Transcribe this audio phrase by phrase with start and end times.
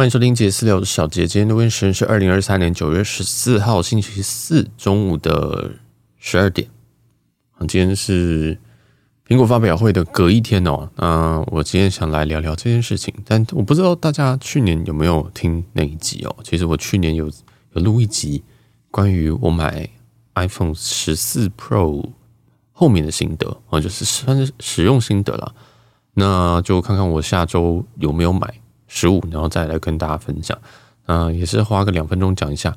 [0.00, 5.72] 欢迎收听杰斯聊的小杰，今天录音时间是二零二三年九月十四号星期四中午的
[6.16, 6.66] 十二点。
[7.68, 8.58] 今天是
[9.28, 10.88] 苹果发表会的隔一天哦。
[10.96, 16.34] 那我今天想来聊聊这件事情，但我不知道大家去年有没有听那一集哦。
[16.44, 17.30] 其实我去年有
[17.74, 18.42] 有录一集
[18.90, 19.86] 关于我买
[20.34, 22.08] iPhone 十四 Pro
[22.72, 25.52] 后面的心得啊，就是算是使用心得啦。
[26.14, 28.59] 那就看看我下周有没有买。
[28.92, 30.58] 十五，然后再来跟大家分享，
[31.06, 32.76] 啊、也是花个两分钟讲一下。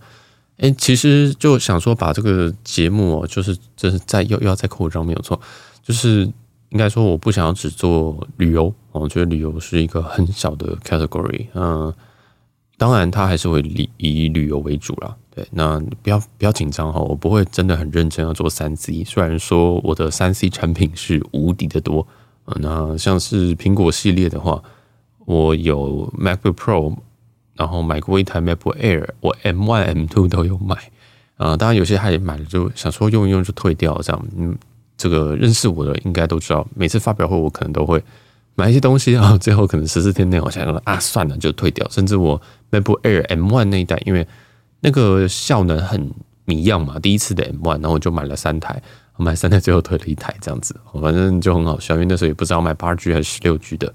[0.57, 5.41] 哎，其实就想说把这个节目哦，就是就是在要要再扩张没有错，
[5.81, 6.21] 就是
[6.69, 11.91] 应该说我不想要只做旅游，我觉得旅游是一个很小的 category，嗯、
[12.77, 15.15] 当然它还是会以以旅游为主啦。
[15.35, 22.07] 对，那不要不要紧张哈，我不会真的很认真要做三 C，虽然说我的三 C 产品是无敌的多，
[22.45, 24.61] 呃，那像是苹果系列的话。
[25.25, 26.95] 我有 MacBook Pro，
[27.55, 30.75] 然后买过一台 MacBook Air，我 M1、M2 都有买
[31.37, 31.57] 啊、呃。
[31.57, 34.25] 当然有些他也买了，就想说用一用就退掉这样。
[34.37, 34.57] 嗯，
[34.97, 38.03] 这个认识我的应该都知道，每次发表会我可能都会
[38.55, 41.87] 买一些东西啊， 最后可能十四天内我想说啊算了就退掉。
[41.89, 44.27] 甚至我 MacBook Air M1 那一代，因为
[44.81, 46.11] 那个效能很
[46.45, 48.81] 迷样嘛，第一次的 M1，然后我就买了三台，
[49.15, 53.93] 我买三台最后退了一台这样子，反正就很好笑，因为那时候也不知道买八 G 还是十六 G 的。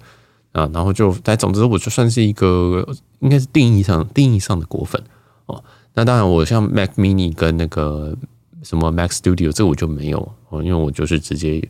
[0.58, 2.86] 啊，然后就，但总之，我就算是一个
[3.20, 5.00] 应该是定义上定义上的果粉
[5.46, 5.62] 哦。
[5.94, 8.16] 那当然，我像 Mac Mini 跟那个
[8.62, 11.62] 什么 Mac Studio 这个我就没有哦，因为我就是直接，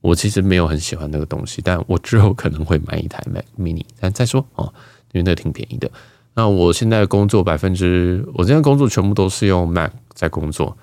[0.00, 4.72] 我其实没有很喜欢那个东西，但我之后可能会买一台 Mac Mini，但再说哦，
[5.12, 5.90] 因为那个挺便宜的。
[6.34, 10.76] 那我现在工作百分之，我现在工作全部都是用 Mac 在工作。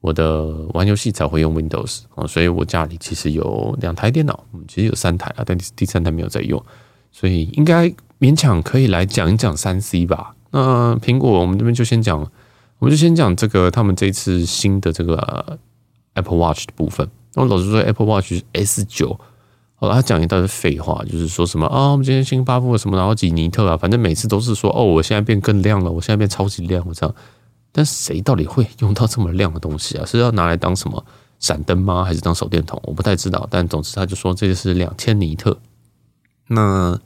[0.00, 6.60] 我的玩游戏才会用 Windows 啊，所以我家里其实有两台电脑，其实有三台啊，但第三台没有在用，
[7.12, 10.34] 所以应该勉强可以来讲一讲三 C 吧。
[10.50, 12.18] 那苹果我们这边就先讲，
[12.78, 15.58] 我们就先讲这个他们这次新的这个
[16.14, 17.08] Apple Watch 的部分。
[17.34, 19.18] 那我老实说，Apple Watch S 九，
[19.76, 27.14] 好了，他讲一大堆废话，就是说什么啊，我们今天新发布了什么，然后几尼特啊，反正每次都是说哦，我现在变更亮了，我现在变超级亮，我这样。
[27.72, 30.04] 但谁到底会用到这么亮的东西啊？
[30.04, 31.02] 是要拿来当什么
[31.40, 32.04] 闪灯吗？
[32.04, 32.78] 还是当手电筒？
[32.84, 33.48] 我不太知道。
[33.50, 35.58] 但总之，他就说这个是两千尼特。
[36.48, 36.98] 那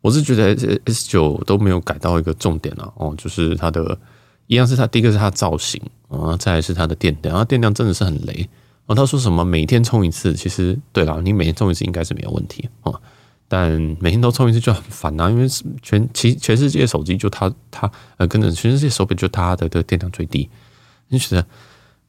[0.00, 2.92] 我是觉得 S 九都没有改到一个重点啊。
[2.96, 3.98] 哦，就是它的
[4.46, 8.48] 一样是它第一个是它造型啊，再来是它的电量，它电量真的是很雷。
[8.86, 10.32] 哦，他说什么每天充一次？
[10.34, 13.00] 其实对了，你每天充一次应该是没有问题哦。
[13.48, 13.70] 但
[14.00, 15.48] 每天都充一次就很烦呐，因为
[15.82, 20.48] 全其全世界手机就它它呃，跟着全世界手表就它的的电量最低，
[21.08, 21.46] 你觉得，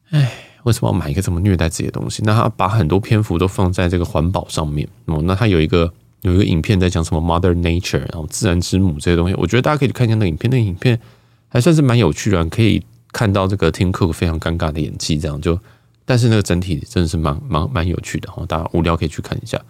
[0.10, 0.32] 哎，
[0.64, 2.22] 为什么要买一个这么虐待自己的东西？
[2.26, 5.22] 那他把很多篇幅都放在这个环保上面哦。
[5.24, 5.92] 那他有一个
[6.22, 11.00] 有一个影片在讲什么 Mother Nature，然后自然之母这些东西，我觉得大家可以去看一下那个影片，那个影片
[11.48, 15.60] 还算是蛮有趣的，可以看到这个 Tim Cook 非常尴尬的演技，这样就，
[16.06, 19.62] 但是那个整体真的是蛮蛮蛮有趣的哈，大家无聊可以去看一下。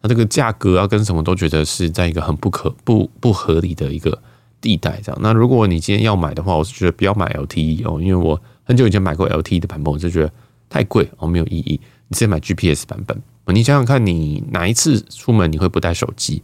[0.00, 4.16] 那这个价格啊，跟什么都觉得是在一个很不可不不合理的一个
[4.60, 5.18] 地带，这样。
[5.20, 10.32] 那如果你今天要买的话，我是觉得不要买 LTE 哦，因为我很久以前买过 LTE 的版本，我就觉得
[10.68, 11.80] 太贵哦，没有意义。
[12.06, 13.20] 你直接买 GPS 版本，
[13.52, 16.42] 你想想看，你哪一次出门你会不带手机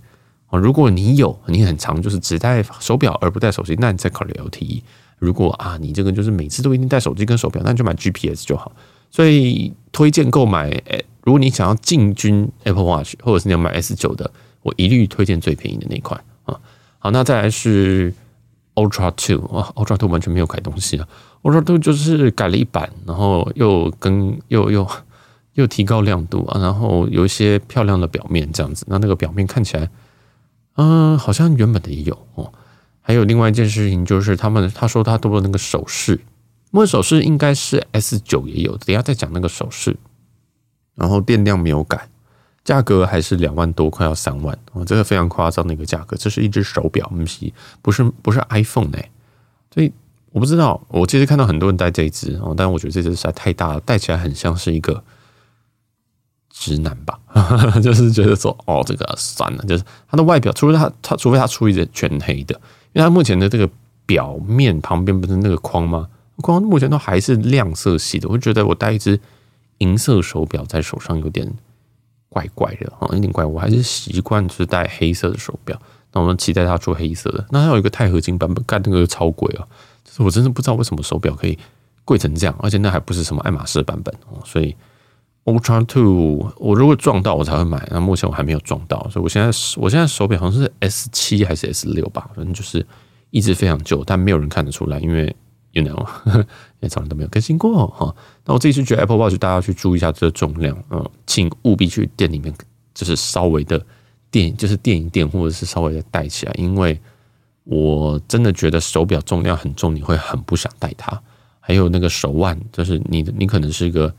[0.48, 0.58] 哦？
[0.58, 4.82] 如果你有，你很常就是只带手表而不带手机，那你再考虑 LTE。
[5.18, 8.72] 如果啊，你这个就是每次都一定带手机跟手表，那你就买 GPS 就好。
[9.10, 11.04] 所以推荐购买诶。
[11.22, 14.30] 如果你想要进军 Apple Watch，或者是你要买 S 九的，
[14.62, 16.60] 我一律推荐最便宜的那款啊。
[16.98, 18.12] 好，那再来是
[18.74, 21.08] Ultra Two 啊，Ultra Two 完全没有改东西啊
[21.42, 24.86] ，Ultra Two 就是改了一版，然后又跟又又
[25.54, 28.84] 又提高亮度啊，然后有一些漂亮的表面这样子。
[28.88, 29.88] 那那个表面看起来，
[30.76, 32.52] 嗯，好像原本的也有哦。
[33.00, 36.20] 还有另外一件事情就是，他们他说他多了那个手势，
[36.70, 39.96] 那手势应该是 S 九也有，等下再讲那个手势。
[40.94, 42.08] 然后电量没有改，
[42.64, 46.16] 价格还是两万多，快要三万哦，这个非常夸张的一个价格。
[46.16, 47.12] 这是一只手表，
[47.82, 49.10] 不是不是 iPhone 哎，
[49.72, 49.92] 所以
[50.30, 50.80] 我不知道。
[50.88, 55.04] 我其实看到很多人戴这一只哦，但我觉得这只实在太大了，戴起来很像是一个
[56.64, 57.18] 直男吧，
[57.82, 62.54] 就是觉得说哦，这个算了，就是它的外表，除非它它除非它出一只全黑的，
[62.92, 63.68] 因为它目前的这个
[64.06, 66.08] 表面旁边不是那个框吗？
[66.38, 69.20] 框目前都还是亮色系的，我觉得我戴一只。
[69.78, 71.52] 银色手表在手上有点
[72.28, 73.44] 怪怪的啊，有点怪。
[73.44, 75.78] 我还是习惯是戴黑色的手表。
[76.12, 77.44] 那我们期待它出黑色的。
[77.50, 79.66] 那还有一个钛合金版本，干那个超贵啊！
[80.04, 81.58] 就是我真的不知道为什么手表可以
[82.04, 84.38] 贵成这样，而且那还不是什么爱马仕版本哦。
[84.44, 84.74] 所以
[85.44, 87.86] Ultra Two，我如果撞到我才会买。
[87.90, 92.86] 那目前我还没有撞到，所以我现在我现在手表好像是 S 七还是 S 六吧，反正就是
[93.30, 95.34] 一直非常旧，但没有人看得出来，因为
[95.72, 96.06] you know，
[96.80, 98.14] 也从来都没有更新过哈。
[98.46, 102.54] 那我自己是觉得 Apple Watch 大家去注意一下这个重量，嗯，请务必去店里面，
[102.94, 103.84] 就是稍微的
[104.30, 106.98] 垫，就是垫一垫，或者是稍微的戴起来，因为
[107.64, 111.20] 我真的觉得手表重量很重，你会很不想戴它。
[111.60, 114.14] 还有那个手腕，就是你的，你可能是一个，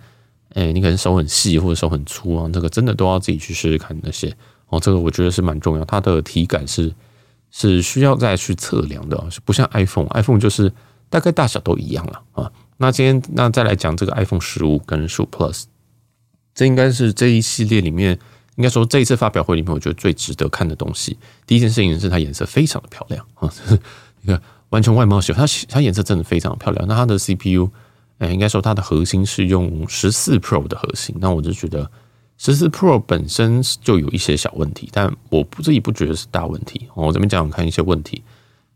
[0.56, 4.36] 哎、你可能手很细或者手很粗啊，这个真的都要自己去试试看那些
[4.68, 4.80] 哦。
[4.80, 6.92] 这个我觉得是蛮重要，它的体感是
[7.52, 10.72] 是需要再去测量的，是不像 iPhone，iPhone 就是
[11.10, 12.52] 大概大小都一样了啊。
[12.78, 15.66] 那今天那再来讲这个 iPhone 十五跟十五 Plus，
[16.54, 18.18] 这应该是这一系列里面，
[18.56, 21.18] 应该说这一次发表会里面，我觉得最值得看的东西。
[21.46, 23.54] 第一件事情是它颜色非常的漂亮啊，
[24.24, 24.42] 你看。
[24.70, 26.86] 完全外貌协会，它它颜色真的非常漂亮。
[26.88, 27.70] 那它的 CPU，
[28.18, 31.16] 哎，应该说它的核心是用十四 Pro 的核心。
[31.20, 31.90] 那我就觉得
[32.38, 36.88] 十四 Pro 本身就有一些小问题，但我不自己不觉得是大问题。
[36.94, 38.24] 我这边讲讲看一些问题。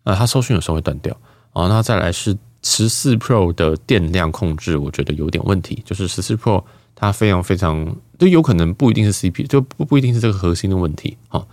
[0.03, 1.15] 啊，它收讯有时候会断掉。
[1.53, 5.81] 啊，那再来是十四 Pro 的电量控制，我觉得有点问题。
[5.85, 6.63] 就是十四 Pro
[6.95, 11.17] 它非常非常，就有可能不一定是 CPU，就不不一定是这个核心的问题。
[11.29, 11.45] 啊，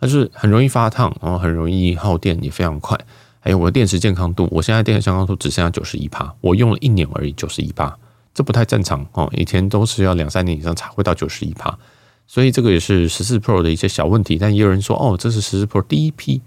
[0.00, 2.98] 它就是很容易发烫，然后很容易耗电，也非常快。
[3.44, 7.98] 还有我的电池健康度，我现在电池健康度只剩下九十一趴，我用了一年而已，九十一趴，
[8.32, 9.28] 这不太正常哦。
[9.36, 11.76] 以前都是要两三年以上才会到九十一趴，
[12.28, 14.38] 所以这个也是十四 Pro 的一些小问题。
[14.38, 16.40] 但也有人说，哦，这是十四 Pro 第一批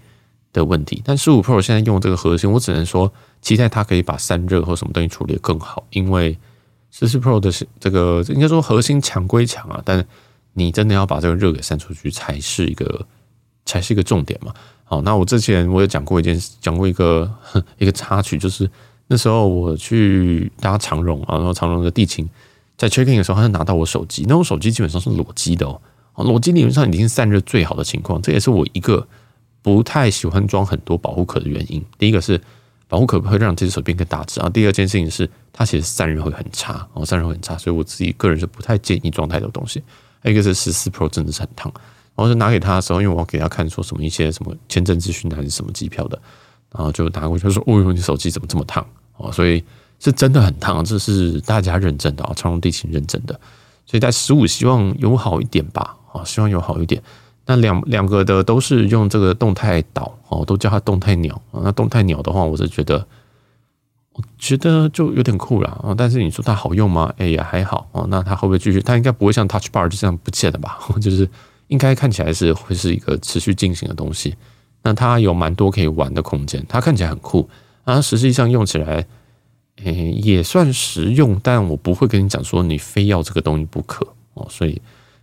[0.54, 1.02] 的问题。
[1.04, 6.38] 但十五 Pro 现在用这个核心，我只能说期待它可以把散热或什么东西处理得更好，因为
[6.90, 10.02] 十四 Pro 的是这个应该说核心强归强啊，但
[10.54, 13.06] 你真的要把这个热给散出去才是一个
[13.66, 14.54] 才是一个重点嘛。
[14.88, 17.28] 好，那我之前我有讲过一件，讲过一个
[17.76, 18.70] 一个插曲，就是
[19.08, 22.28] 那时候我去搭长荣啊，然后长荣的地勤
[22.76, 25.80] 在 check in 的时候，他就拿到我手机，那我手机基本上是裸机的哦，
[26.22, 29.04] 裸机理论上已经散热最好的情况，这也是我一个
[29.60, 31.84] 不太喜欢装很多保护壳的原因。
[31.98, 32.40] 第一个是
[32.86, 39.82] 保护壳会让这只手变更大只啊，第二件事情是它其实散热会很差，哦，散热很差，所以我自己个人是不太建议装太多东西。
[40.20, 41.72] 还有一个是十四 Pro 真的是很烫。
[42.16, 46.18] 然后就拿给他的时候，因为我要给他看说什么一些什么签证资讯还是什么机票的，
[46.74, 48.84] 然后就拿过去他说：“哦哟，你手机怎么这么烫？”
[49.18, 49.62] 哦，所以
[50.00, 53.38] 是真的很烫，这是大家认证的啊，长隆地勤认证的。
[53.84, 57.02] 所以在十五希望有好一点吧，啊，希望有好一点。
[57.44, 61.40] 那两两个的都是用这个动态岛，哦，都叫它动态鸟。
[61.52, 63.06] 那动态鸟的话，我是觉得，
[64.14, 65.94] 我觉得就有点酷了啊。
[65.96, 67.12] 但是你说它好用吗？
[67.18, 68.06] 哎呀，还好哦。
[68.10, 68.80] 那它会不会继续？
[68.80, 70.78] 它应该不会像 Touch Bar 就这样不见了吧？
[71.00, 71.28] 就是。
[71.68, 74.34] 应该看起来是会是一个持续进行的东西，
[74.82, 77.48] 那它有蛮多可以玩的空间，它看起来很酷，
[77.84, 79.06] 啊，实际上用起来，
[79.84, 84.80] 诶、欸、也算实用，但我不会跟你讲说你非要这个东西不可哦，所以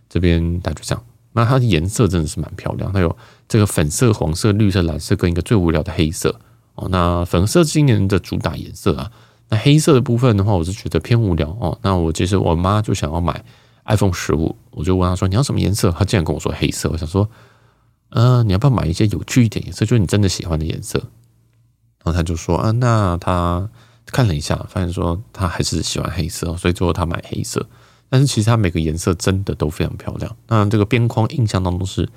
[0.08, 1.04] 这边大家就这样。
[1.32, 3.16] 那它的颜色真的是蛮漂亮，它有
[3.48, 6.38] 这个粉色、黄色、绿色、蓝色跟一个最无聊的黑色
[6.74, 6.86] 哦。
[6.90, 9.10] 那粉色今年的主打颜色啊，
[9.48, 11.76] 那黑色的部分的话，我是觉得偏无聊哦。
[11.82, 13.44] 那我其实我妈就想要买。
[13.86, 16.88] iPhone 十五，我就问他说：“你要什么颜色？”他竟然跟我说黑色。
[16.90, 17.28] 我想说
[18.10, 20.98] ：“呃，你要不要买一些有趣一点颜色，就是你真的喜欢的颜色？”
[22.02, 23.68] 然后他就说：“啊，那他
[24.06, 27.66] 看了一下，发现说他还是喜欢黑色，所以最后他买黑色。
[28.08, 30.36] 但是其实他每个颜色真的都非常漂亮。
[30.46, 32.08] 那这个边框印象当中是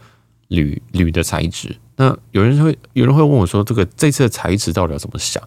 [0.50, 1.76] 铝铝的材质。
[1.96, 5.42] 那有人会有人会问我说：“这个这次的材质到底要怎么想？”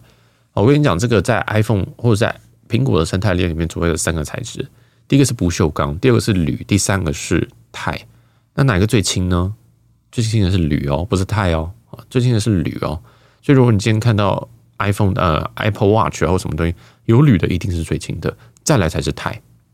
[0.53, 4.67] 我跟你讲，这个在 iPhone 或者在苹果的生态链里面，主要有三个材质。
[5.11, 7.99] 第一个是不锈钢，第二个是铝，第三个是钛。
[8.53, 9.53] 那哪个最轻呢？
[10.09, 12.97] 最轻的是铝哦，不是钛哦啊，最轻的是铝哦。
[13.41, 14.47] 所以如果你今天看到
[14.79, 16.73] iPhone 呃 Apple Watch 或什么东西
[17.07, 19.31] 有铝的，一定是最轻的，再来才是钛，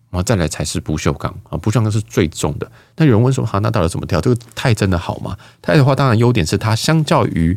[0.09, 2.71] 然后再来才是不锈钢啊，不锈钢是最重的。
[2.95, 4.19] 那有人问说，哈，那到底怎么挑？
[4.19, 5.37] 这个钛真的好吗？
[5.61, 7.55] 钛的话，当然优点是它相较于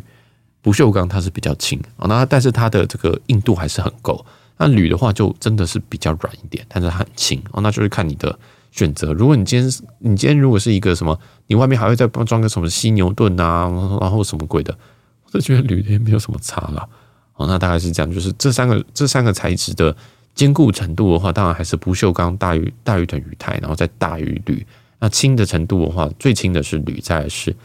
[0.61, 4.23] 不锈钢它是比较轻啊，那但是它的这个硬度还是很够。
[4.57, 8.37] 那铝的话就真的是比较软一点，但是它很轻哦，那就是看你的
[8.71, 9.11] 选择。
[9.13, 13.63] 如果你今天你今天如果是一个什么，你外面还会再装个什么犀牛盾啊，
[13.99, 14.77] 然后什么鬼的，
[15.25, 16.87] 我就觉得铝的也没有什么差了。
[17.35, 19.95] 哦，那大概是这样，就是这三个这三个材质的
[20.35, 24.65] 坚固程度的话，当然还是不锈钢大于大于等于钛，然后再大于铝。
[24.99, 27.55] 那轻的程度的话，最轻的是铝，再是，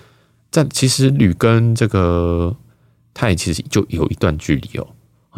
[0.51, 2.57] 但其实铝跟这个
[3.13, 4.87] 钛其实就有一段距离哦。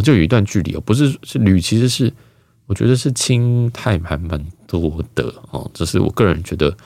[0.03, 2.13] 就有一段距离哦，不是是铝，其实是
[2.67, 5.71] 我觉得是轻钛还蛮多的哦。
[5.75, 6.77] 这是我个人觉得，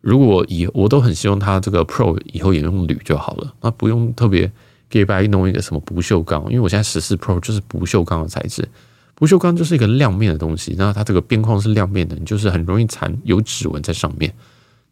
[0.00, 4.50] 如果以我都很希望它这个 Pro 以后也用铝就好了，那不用特别
[4.88, 8.68] 给白弄一个什么不锈钢，因为我现在十四 Pro 就是不锈钢的材质，
[9.14, 14.34] 不锈钢就是一个亮面的东西，那它这个边框是亮面的，你就是很容易残有指纹在上面。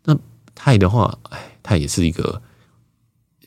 [0.05, 0.17] 那
[0.55, 2.41] 钛的话，哎，它也是一个。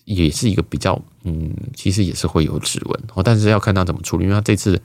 [0.07, 4.81] 也是一个比较嗯，其实也是会有指纹哦，但是要看它怎么处理，因为它这次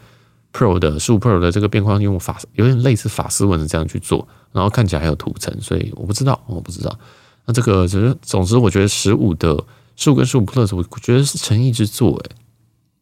[0.52, 6.99] Pro 的十五 Pro 的这个边框用法有点类似法丝纹的这样去做，然后看起来还有涂层，所以我不知道，我不知道。
[7.46, 9.64] 那这个只是总之，我觉得十五的
[9.96, 12.30] 十五跟十五 Plus，我觉得是诚意之作，诶，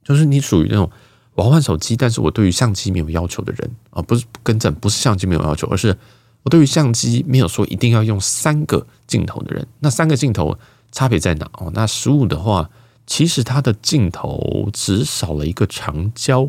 [0.04, 0.90] 就是你属于那种
[1.34, 5.96] 我要换手机，但是我对于相机没有要求的人啊，不是更正，不是相机没有要求，而是
[6.42, 9.66] 我对于相机没有说一定要用三个镜头的人。
[9.80, 10.58] 那三个镜头
[10.90, 11.50] 差别在哪？
[11.54, 12.68] 哦，那十五的话，
[13.10, 16.48] 其实它的镜头只少了一个长焦。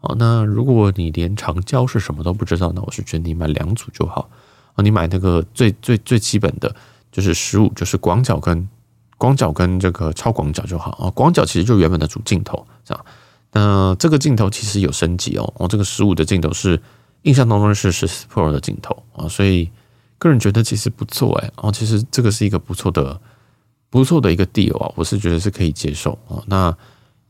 [0.00, 4.30] 哦，那如果你连长焦是什么都不知道，那我是觉得你买两组就好。
[4.76, 6.72] 哦，你买那个最最最基本的。
[7.10, 8.68] 就是十五，就是广角跟
[9.16, 11.10] 广角跟这个超广角就好啊。
[11.10, 13.04] 广角其实就原本的主镜头，这样。
[13.50, 15.52] 那这个镜头其实有升级哦。
[15.56, 16.80] 哦，这个十五的镜头是
[17.22, 19.70] 印象当中是十四 Pro 的镜头啊，所以
[20.18, 21.50] 个人觉得其实不错哎。
[21.56, 23.18] 哦，其实这个是一个不错的、
[23.90, 26.42] 不错的一个 deal 啊，我是觉得是可以接受啊。
[26.46, 26.76] 那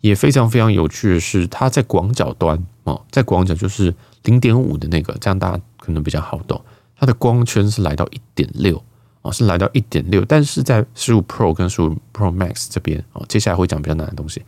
[0.00, 6.60] 也非常非常有趣的是，它在广角端哦，在广角就是零点五的那个，这样大家可能比较好懂。
[6.96, 8.82] 它的光圈是来到一点六
[9.22, 9.30] 啊。
[9.30, 14.42] 是来到一点六，但是在十五 Pro 跟十五 Pro Max 这边哦，接下来会讲比较难的东西。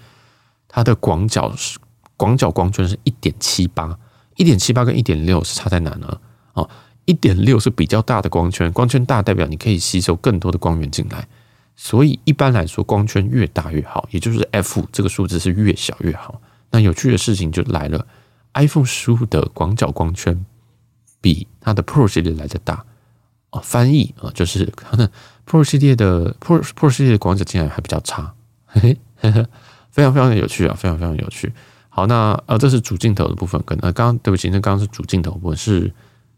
[0.69, 1.79] 它的广角是
[2.17, 3.99] 广角光圈是一点七八，
[4.37, 6.21] 一点七八跟一点六是差在哪呢？
[6.55, 6.69] 哦，
[7.05, 11.27] 一点六是比较大的光圈，光圈大代表你可以吸收更多的光源进来，
[11.83, 16.39] 所以一般来说光圈越大越好，也就是 F 这个数字是越小越好。
[16.71, 18.07] 那有趣的事情就来了
[18.53, 20.45] ，iPhone 十五的广角光圈
[21.23, 22.85] 比它的 Pro 系列来的大。
[23.49, 25.11] 哦，翻译啊，就是它 的
[25.49, 28.35] Pro 系列的 Pro Pro 系列的广角竟然还比较差，
[28.67, 29.33] 嘿嘿，
[29.91, 31.51] 非常非常的有趣啊，非常非常有趣。
[31.89, 35.91] 好，那呃，这是主镜头的部分，跟呃，刚刚对不起，那刚刚是主镜头部分是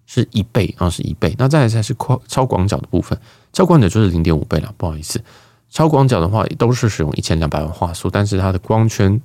[0.06, 1.35] 是一倍啊，是一倍。
[1.38, 3.18] 那再来才是超超广角的部分，
[3.52, 5.23] 超广角就是零点五倍了，不好意思。
[5.71, 9.21] 超广角的话都是使用一千两百万画素，但是它的光圈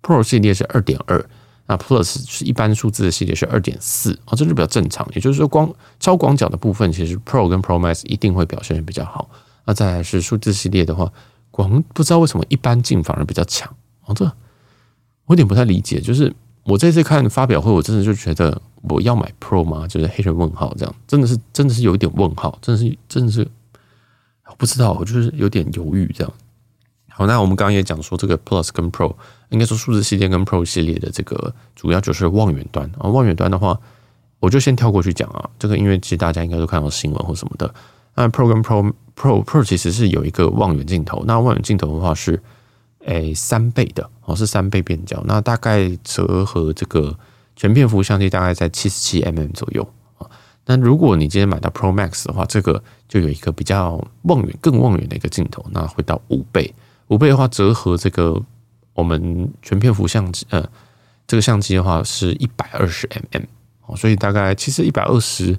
[0.00, 1.24] Pro 系列是二点二。
[1.66, 5.08] 那 Plus 是一般数字的系列是二点四啊，这是比较正常。
[5.14, 9.30] 也就是说，光超广角的部分，其实 Pro 跟 Pro Max 一定会表现得比较好。
[9.64, 11.10] 那再来是数字系列的话，
[11.52, 13.72] 广不知道为什么一般镜反而比较强
[14.06, 16.00] 哦，这我有点不太理解。
[16.00, 19.86] 就是我这次看发表会，我真的就觉得我要买 Pro 吗？
[19.86, 23.46] 就是黑人问号这样，真的是真的是有一点问号，真的是真的是
[24.46, 26.32] 我不知道，我就是有点犹豫这样。
[27.08, 29.14] 好，那我们刚刚也讲说，这个 Plus 跟 Pro
[29.50, 33.08] 应该说数字系列跟 Pro 系列的这个主要就是望远端啊。
[33.08, 33.78] 望远端的话，
[34.40, 35.50] 我就先跳过去讲啊。
[35.58, 37.74] 这个因为其实大家应该都看到新闻或什么的。
[38.14, 42.42] 那 Pro 跟 Pro Pro Pro 其实是有一个望远镜头，那望远镜头的话是
[43.04, 47.16] 诶三倍的是三倍变焦，那大概折合这个
[47.56, 49.86] 全片幅相机大概在七十七 mm 左右
[50.18, 50.26] 啊。
[50.66, 56.72] 那如果你今天买到 Pro Max 的话，这个就有一个比较望远更望远的一个镜头，那会到五倍。
[57.08, 58.40] 五倍的话，折合这个
[58.94, 60.64] 我们全片幅相机，呃，
[61.26, 63.46] 这个相机的话是一百二十 mm
[63.86, 65.58] 哦，所以大概其实一百二十，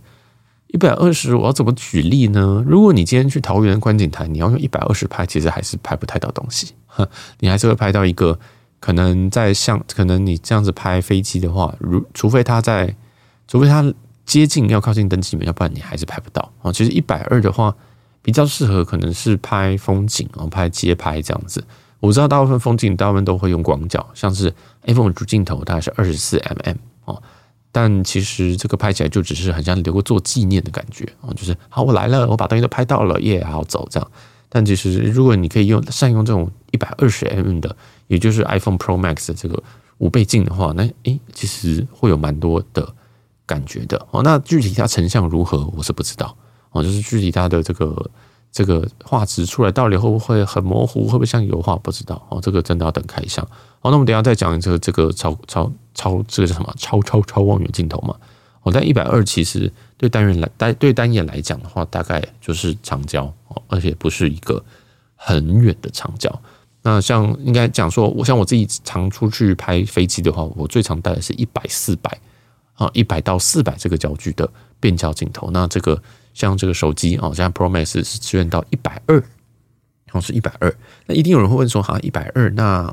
[0.67, 2.63] 一百二十，我要怎么举例呢？
[2.65, 6.73] 如果你今天去桃园观景台，你要用一百二十拍，其实还是拍不太到东西，
[7.39, 8.39] 你还是会拍到一个
[8.83, 12.93] 可能在像，可能你这样子拍飞机的话，如除非它在，
[13.47, 13.93] 除非它
[14.25, 16.71] 接近要靠近登机门，要不然你还是拍不到啊。
[16.71, 17.73] 其实一百二的话。
[18.25, 21.61] 比较适合可能是拍风景啊，拍街拍这样子。
[21.99, 24.49] 我知道大部分风景大部分都会用广角，像是
[24.85, 27.21] iPhone 主镜头大概是二十四 mm 哦，
[27.69, 34.11] 但其实这个拍起来就只是很像留个做纪念的感觉啊，就是好，我来了，我把东西都拍到了，耶，好走这样。
[34.47, 37.75] 但其实如果你可以用善用这种一百二十 mm 的，
[38.07, 39.61] 也就是 iPhone Pro Max 的这个
[39.99, 42.93] 五倍镜的话，那诶，其实会有蛮多的
[43.45, 44.21] 感觉的哦。
[44.23, 46.35] 那具体它成像如何，我是不知道。
[46.71, 48.11] 哦，就是具体它的这个
[48.51, 51.75] 这个画质出来到底会不会很模糊，会不会像油画？
[51.77, 53.45] 不知道哦，这个真的要等开箱。
[53.79, 58.15] 好，那我们等下再讲这个这个超超超这个叫什么超超超望远镜头嘛？
[58.63, 64.63] 哦，但一百二其实对单元来单对单眼来讲的话，大概就是长焦哦，而且不是一个
[65.15, 66.41] 很远的长焦。
[66.83, 72.19] 那像应该讲说，我像我自己常出去拍飞机的话，我最常带的是一百四百
[72.75, 74.47] 啊，一百到四百这个焦距的
[74.79, 75.49] 变焦镜头。
[75.51, 76.01] 那这个。
[76.33, 80.75] 像这个手机哦，像 Pro Max 是支援到一百二，然后是一百二。
[81.05, 82.91] 那一定有人会问说，哈，一百二，那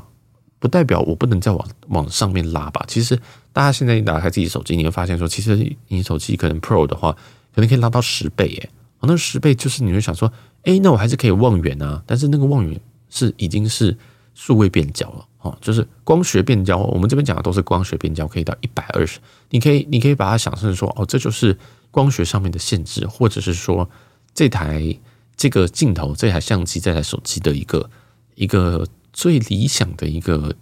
[0.59, 2.85] 不代表我不能再往往上面拉吧？
[2.87, 3.19] 其实
[3.51, 7.13] 大家现在一打开自己手机，你会发现说，其实你手机可能 Pro 的话，
[7.55, 8.69] 可能可以拉到十倍耶。
[8.99, 10.31] 哦，那十倍就是你会想说，
[10.65, 12.03] 哎，那我还是可以望远啊。
[12.05, 12.79] 但是那个望远
[13.11, 13.95] 是已经是
[14.33, 16.79] 数位变焦了哦，就是光学变焦。
[16.79, 19.19] 我们这边讲的都是光学变焦，可以到一百二十。
[19.51, 21.55] 你可以，你可以把它想成说，哦，这就是。
[21.93, 23.89] 光学上面的限制，或者是说
[24.33, 24.97] 这台
[25.35, 27.89] 这个镜头、这台相机、这台手机的一个
[28.35, 30.55] 一个最理想的一个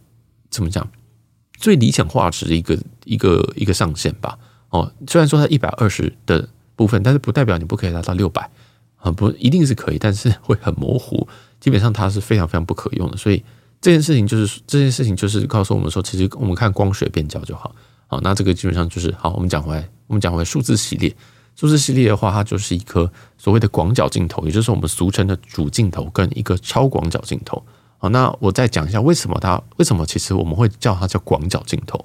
[0.50, 0.90] 怎么讲？
[1.60, 2.76] 最理想画质的一个
[3.06, 4.40] 一个一个上限吧。
[4.70, 8.50] 哦，虽然说它一百二十的部分，但是不代表你不可以达到六百
[8.96, 11.28] 啊，不一定是可以，但是会很模糊。
[11.60, 13.18] 基本上它是非常非常不可用的。
[13.18, 13.44] 所以
[13.82, 17.74] 这件事情就是这件事情就是告诉我们说，其实我们看光学变焦就好。
[18.08, 19.34] 好，那这个基本上就是好。
[19.34, 21.16] 我们讲回来，我们讲回数字系列，
[21.56, 27.64] 数字系列的话，它就是一颗所谓的广角镜头，也就是我们俗称的主镜头跟一个超广角镜头。
[27.98, 32.04] 好，那我再讲一下为什么它为什么其实我们会叫它叫广角镜头。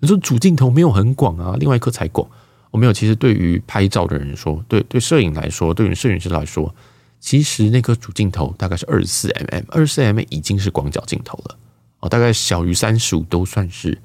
[0.00, 2.28] 你说主镜头没有很广啊，另外一颗才广。
[2.72, 6.74] 我没有，其实对于拍照的人说，对对摄影来说，对于摄影师来说，
[7.20, 11.56] 其实那颗主镜头大概是二十四 mm，二十四 mm 已经是广角镜头了。
[12.00, 13.98] 哦，大概小于三十五都算是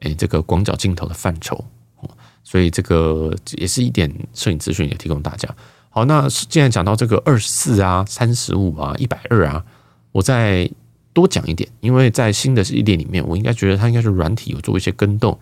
[0.00, 1.64] 诶这个广角镜头的范畴
[2.00, 2.10] 哦。
[2.42, 5.48] 所以这个也是一点摄影资讯也提供大家。
[5.90, 9.64] 好，那既然讲到这个二十四啊、三十五啊、一百二啊。
[10.12, 10.70] 我再
[11.12, 15.36] 多讲一点，因为在新的系列里面，我应该觉得它应该是软体有做一些更动。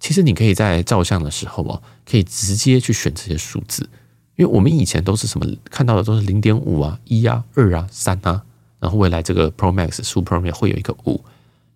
[0.00, 3.86] 其实你可以在照相的时候哦，可以直接去选这些数字，
[4.36, 8.42] 因为我们以前都是什么看到的都是零点五啊、一啊、二啊、三啊，
[8.80, 11.24] 然后未来这个 Pro Max、Super Pro 会有一个五。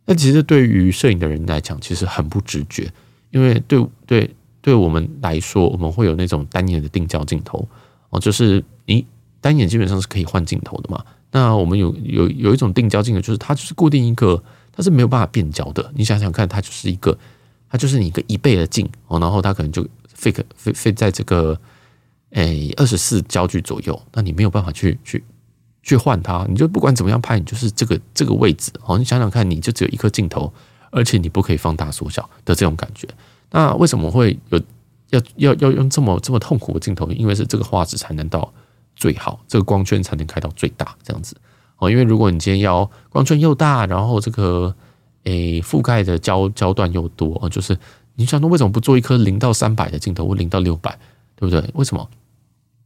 [0.07, 2.91] 那其实对于摄影的人来讲，其实很不直觉，
[3.31, 7.69] 因为对对对我们来说，我们会有那种单眼的定焦镜头
[8.11, 9.07] 哦，就是你
[9.41, 11.05] 单眼基本上是可以换镜头的嘛。
[11.31, 15.93] 那我们有有有一种定焦镜头，就是它就是固定一个，它是没有办法变焦的。
[15.95, 17.17] 你想想看，它就是一个，
[17.69, 19.83] 它就是你一个一倍的镜哦，然后它可能就
[20.19, 21.61] fake fake fake 在这个
[22.31, 25.25] 诶二十四焦距左右，那你没有办法去去
[25.83, 28.99] 去换它，你就不管怎么样拍，你就是这个这个位置哦。
[28.99, 30.53] 你想想看，你就只有一颗镜头，
[30.91, 33.09] 而且你不可以放大缩小的这种感觉。
[33.51, 34.61] 那为什么会有
[35.11, 37.11] 要要要用这么这么痛苦的镜头？
[37.13, 38.53] 因为是这个画质才能到。
[39.01, 41.37] 最好这个光圈才能开到最大，这样子
[41.77, 41.89] 哦。
[41.89, 44.75] 因为如果你今天要光圈又大，然后这个
[45.23, 47.79] 诶覆盖的焦焦段又多，就是
[48.17, 50.99] 你想说为什么不做一颗零到三百的镜头或零到六百，
[51.39, 51.71] 对不对？
[51.75, 52.11] 为什么？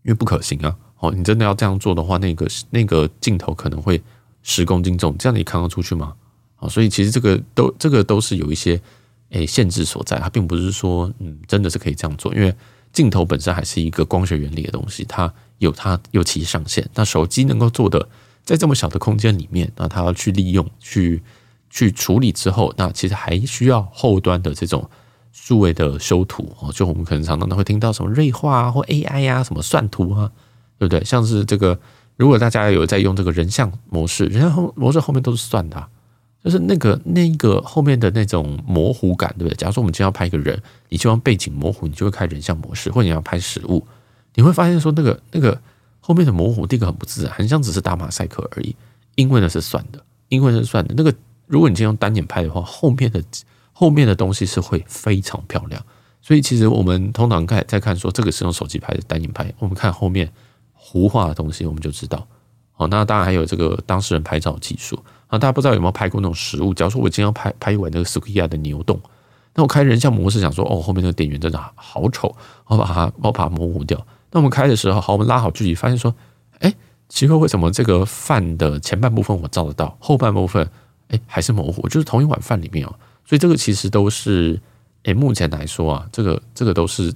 [0.04, 0.76] 因为不可行啊。
[0.98, 4.00] 哦，你真的要这样做的话，那个那个镜头可能会
[4.42, 6.14] 十公斤重，这样你扛得出去吗？
[6.56, 8.80] 啊，所以其实这个都这个都是有一些
[9.30, 12.54] 诶限制所在，它并不是说嗯真的是可以这样做，因为
[12.92, 15.32] 镜头本身还是一个光学原理的东西，它。
[15.58, 18.08] 有它有其上限，那手机能够做的，
[18.42, 21.22] 在这么小的空间里面，那它要去利用、去
[21.70, 24.90] 去处理之后，那其实还需要后端的这种
[25.32, 26.70] 数位的修图哦。
[26.72, 30.30] 就我们可能常常都会听到什么锐化啊，或 AI 啊，什么算图啊，
[30.78, 31.02] 对不对？
[31.04, 31.78] 像是这个，
[32.16, 35.88] 如果大家有在用这个人像模式，人像模式后面都是算的，
[36.44, 39.56] 就是那个那个后面的那种模糊感，对不对？
[39.56, 43.86] 假如说我们今天要拍一个人，你希望背景模糊，你就会开人像模式，或者你要拍实物。
[44.34, 45.60] 你会发现说那个那个
[46.00, 48.74] 后面的模糊，第一个很不自然，很像只是打马赛克而已。
[49.14, 50.94] 因为那是算的，因为那是算的。
[50.96, 51.14] 那个
[51.46, 53.22] 如果你今天用单眼拍的话，后面的
[53.72, 55.82] 后面的东西是会非常漂亮。
[56.20, 60.32] 所以其实我们通常看在看说这个是用手机拍的单眼拍，我们看后面
[60.72, 62.26] 糊化的东西，我们就知道。
[62.76, 66.72] 哦，那当然还有这个当事人拍照技术啊，大家不知道有没有拍过那种实物？
[66.72, 68.98] 假如说我今天要拍拍一碗那个 Sukiya 的牛丼，
[69.54, 72.34] 那我开人像模式，想说哦，后面那个店员真的好丑，
[72.66, 74.04] 我把它我把它模糊掉。
[74.30, 76.14] 那我们开的时候，好，我们拉好距离，发现说，
[76.60, 76.72] 哎，
[77.08, 80.68] 奇怪，为什么这个饭的前半部分我照得到，后半部分，
[81.08, 81.86] 哎，还是模糊？
[81.88, 84.60] 就是同一碗饭里面哦，所以这个其实都是，
[85.04, 87.12] 哎，目前来说啊，这个这个都是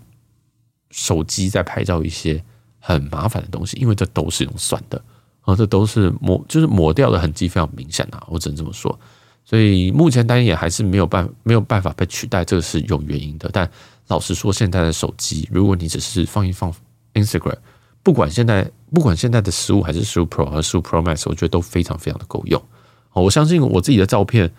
[0.90, 2.42] 手机在拍照一些
[2.78, 5.02] 很麻烦的东西，因为这都是用算的，
[5.42, 8.98] 啊，这都是抹，就是抹掉的痕迹非常明显啊，我只能这么说。
[9.44, 13.48] 所以目前单眼还是没有办没有办法被取代，这个是有原因的。
[13.52, 13.70] 但
[14.08, 16.72] 老实说，现在的手机，如果你只是放一放。
[17.14, 17.56] Instagram，
[18.02, 22.62] 不管现在不管现在的十五还是十五 Pro 和十五 Pro Max，我觉得都非常非常的够用。
[23.14, 24.52] 我相信我自己的照片，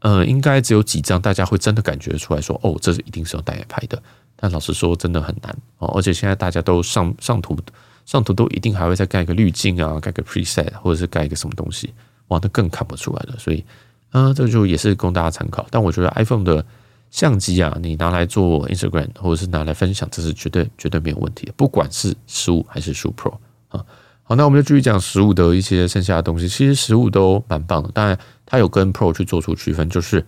[0.00, 4.02] 呃，应该只有几张大家会真的感觉出来说，哦，这是一定是用单眼拍的。
[4.36, 5.88] 但老实说，真的很难哦。
[5.94, 7.56] 而且现在大家都上上图
[8.04, 11.92] 上图都一定还会再盖一个滤镜啊，盖个 preset，或者是盖一个什么东西，
[12.28, 13.36] 哇，那更看不出来了。
[13.38, 13.64] 所以，
[14.10, 15.66] 啊、这个就也是供大家参考。
[15.70, 16.64] 但我觉得 iPhone 的。
[17.10, 21.52] 相机啊，你拿来做 Instagram 或者是拿来分享，这是绝对绝对没有问题的。
[21.56, 23.36] 不管是十五还是十五 Pro
[23.66, 23.84] 啊，
[24.30, 26.48] 好，那我们就继续讲十五的一些剩下的东西。
[26.48, 28.16] 其实十五都蛮棒的，当然
[28.46, 30.24] 它有跟 Pro 去做出区分，就是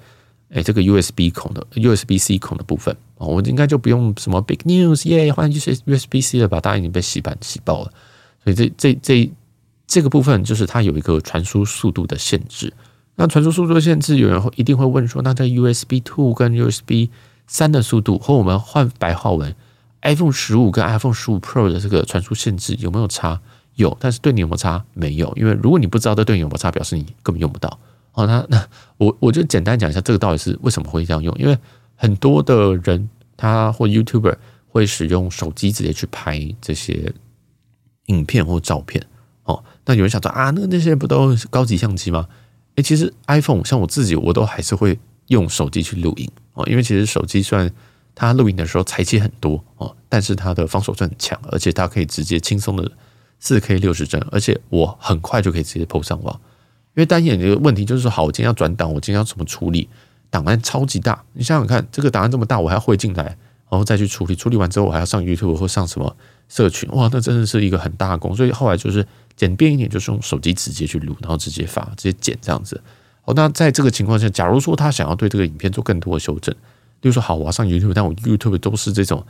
[0.49, 6.61] 诶这个 USB 孔的 USB C 孔的部分啊，我应该就不用什么 Big News 耶，换就是 USB C 了吧？
[6.61, 7.93] 大家已经被洗版洗爆了，
[8.43, 9.33] 所以这这这
[9.87, 12.73] 这个部分就是它有一个传输速度的限制。
[13.15, 17.09] 那传输速度的限制，有人会一定会问说，那这 USB Two 跟 USB
[17.47, 19.55] 三的速度，和我们换白话文
[20.01, 23.41] ，iPhone 十五跟 iPhone 十五 Pro 的这个传输限制有没有差？
[23.77, 24.85] 有，但是对你有没有差？
[24.95, 27.79] 没有，因为如果你不知道这对你有没有差，表示你根本用不到
[28.13, 31.35] 哦，那那我我就简单讲一下，这个到底是为什么会这样用？
[31.39, 31.57] 因为
[31.97, 34.37] 很多的人他或 YouTuber
[34.69, 37.13] 会使用手机直接去拍这些
[38.07, 39.05] 影片或照片。
[39.45, 42.29] 哦，那有人想说啊，那那些不都是高级相机吗？
[42.77, 47.71] 诶，其实 iPhone 像我自己，我都还是会用手机去录影哦，因为其实手机虽然
[48.15, 52.91] 它录影的时候裁切很多哦，但是它的防守性很强，而且它可以直接轻松的
[53.43, 56.35] 四 K 六十帧，而且我很快就可以直接 PO 上网。
[56.95, 59.87] 因为单眼的问题就是说，好，我今天要转档，我今天要怎么处理？
[60.31, 66.17] 档案超级大，你想想看，这个档案这么大，我还要汇进来，然后再去处理，处理完之后我还要上 YouTube 或上什么
[66.49, 68.35] 社群，哇，那真的是一个很大的工。
[68.35, 69.07] 所以后来就是。
[69.35, 72.79] 简便一点，就是用手机直接去录，然后直接发，直接剪这样子。
[73.25, 76.55] 哦，那在这个情况下，假如说他想要对这个影片做更多的修正，
[77.01, 79.27] 例如说，好，我要上 YouTube，但我 YouTube 都是这种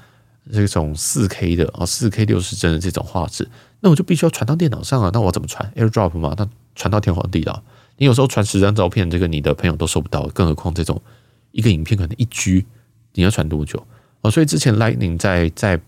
[0.53, 3.48] 这种四 K 的哦，四 K 六十帧的这种画质，
[3.83, 5.11] 那我就必须要传到电脑上啊。
[5.12, 7.62] 那我怎么传？AirDrop 嘛，那传到天荒地老。
[7.99, 10.99] 你有时候传十张照片，这个你的朋友都收不到，更何况这种
[11.51, 12.64] 一个影片可能一 G，
[13.12, 13.87] 你要传多久？
[14.23, 15.79] 哦，所以之前 Lightning 在在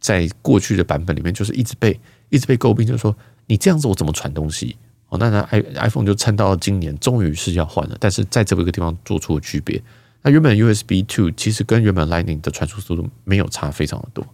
[0.00, 3.14] 在过去的版本里面，就是一直被一直被诟病，就是说。
[3.46, 4.74] 你这样子我怎么传东西？
[5.10, 7.96] 哦，那那 i iPhone 就撑到了今年，终于是要换了。
[8.00, 9.78] 但是在这个一个地方做出了区别。
[10.22, 14.26] 那原本 USB Two 其实跟原本 Lightning 的传输速度没有差非常的多，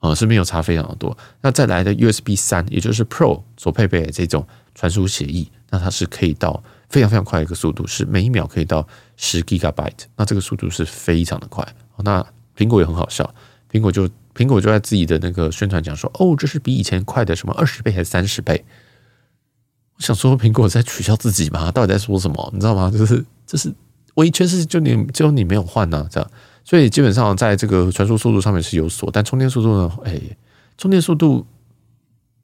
[0.00, 1.16] 啊，是没有差非常的多。
[1.40, 8.86] 那再来的 USB 三，也就是 Pro 所配备的这种传输协议，那它是可以到非常非常快的一个速度，是每一秒可以到
[9.16, 10.06] 十 Gigabyte。
[10.16, 11.66] 那这个速度是非常的快。
[11.98, 13.32] 那苹果也很好笑，
[13.70, 14.08] 苹果就。
[14.32, 18.64] 苹果就在自己的那个宣传讲说：“哦，这是比以前快的什么二十倍还是三十倍？”
[19.98, 21.70] 我想说，苹果在取笑自己吗？
[21.72, 22.50] 到底在说什么？
[22.54, 22.90] 你知道吗？
[22.96, 23.74] 就是就是
[24.14, 26.30] 唯一缺失就你只有你没有换呢，这样。
[26.70, 29.92] 所以基本上在这个传输速度上面是有锁，但充电速度呢？
[30.04, 30.20] 哎，
[30.78, 31.44] 充电速度，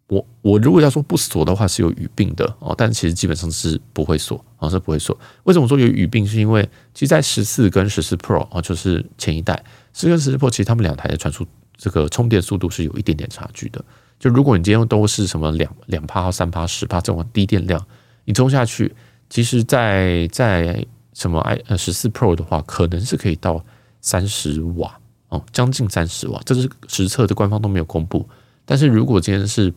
[0.08, 5.16] 我我如果要说不锁的话是有语病的哦，但其实基本上是不会锁啊，是不会锁。
[5.44, 6.26] 为什么说有语病？
[6.26, 11.46] 是因为其实，在十四跟十四 Pro 啊，就是前一代十跟十四 Pro，其实他们两台的传输。
[11.76, 13.84] 这个充电速度是有一点点差距的。
[14.18, 17.80] 就如果你今天都是什么两两趴、三趴、十趴这种低电量，
[18.24, 18.92] 你充下去，
[19.30, 23.64] 其实在，在在什么 i 呃十四 Pro 的话，可能是可以到
[24.06, 24.96] 三十瓦
[25.30, 26.40] 哦，将近三十瓦。
[26.46, 28.24] 这是实测的，官方都没有公布。
[28.64, 29.74] 但是如果今天是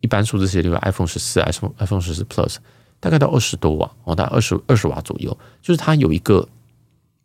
[0.00, 2.56] 一般数字系列，例如 iPhone 十四、iPhone iPhone 十四 Plus，
[2.98, 6.48] 大概到二十多瓦哦，大概二十二十瓦左右，就是它有一个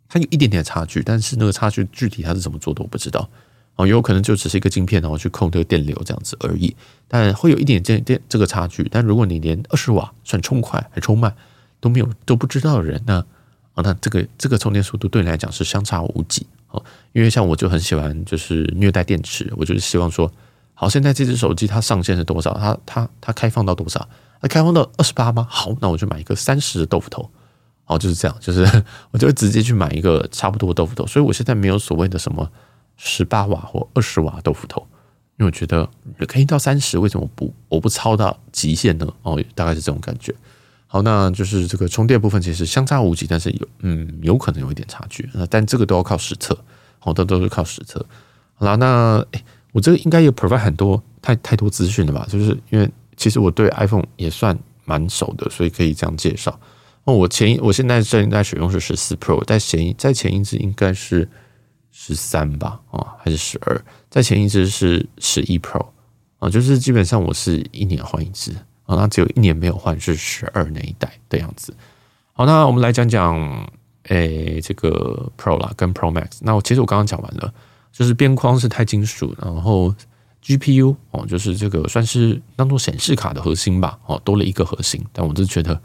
[0.10, 3.30] 它有一点点差距，但是那个差距具体它是怎么做的，我不知道。
[3.76, 6.76] 哦，有可能就只是一个镜片，然后去控这个电流这样子而已，
[7.08, 8.86] 但会有一点点电这个差距。
[8.92, 11.34] 但如果你连二十瓦算充快还充慢
[11.80, 13.26] 都没有都不知道的人，那
[13.74, 16.84] 啊，那这个这个充电速度对你来讲是相差无几哦。
[17.12, 20.32] 因为像我就很喜欢就是虐待电池，我就是希望说，
[20.74, 22.54] 好，现在这只手机它上限是多少？
[22.54, 24.08] 它它它开放到多少？
[24.42, 25.48] 它开放到二十八吗？
[25.50, 27.30] 好，那我就买一个三十的豆腐头。
[27.86, 31.06] 哦，就是这样，就是我就会直接去买一个差不多豆腐头。
[31.06, 32.50] 所以我现在没有所谓的什么。
[32.96, 34.80] 十八瓦或二十瓦豆腐头，
[35.38, 35.90] 因为我觉得
[36.28, 39.08] 可以到三十，为什么不我不超到极限呢？
[39.24, 40.34] 哦，大概是这种感觉。
[40.94, 45.28] 好，那就是这个充电部分其实相差无几，但是有嗯有可能有一点差距。
[45.34, 46.56] 那但这个都要靠实测，
[47.00, 48.06] 好多都是靠实测。
[48.54, 52.28] 好了，那诶，我这个应该也 provide 很多太太多资讯了吧？
[52.30, 56.60] 就是因为其实我对 iPhone 也算蛮熟的，所以可以这样介绍。
[57.06, 61.28] 哦，我前一我现在正在使用是十四 Pro，在前一在前一支应该是。
[61.96, 63.80] 十三吧，啊，还是十二？
[64.10, 65.86] 在前一支是十一 Pro
[66.40, 68.52] 啊，就是基本上我是一年换一支
[68.86, 71.74] 啊，那只有一年没有换是十二那一代的样子。
[72.34, 73.70] 好，那我们来讲讲，
[74.04, 76.40] 诶，这个 Pro 啦，跟 Pro Max。
[76.42, 77.54] 那我其实我刚刚讲完了，
[77.92, 79.94] 就是边框是钛金属，然后
[80.44, 85.80] GPU 哦，就是这个算是当做显示卡的核心吧，哦，多了一个核心，但我就觉得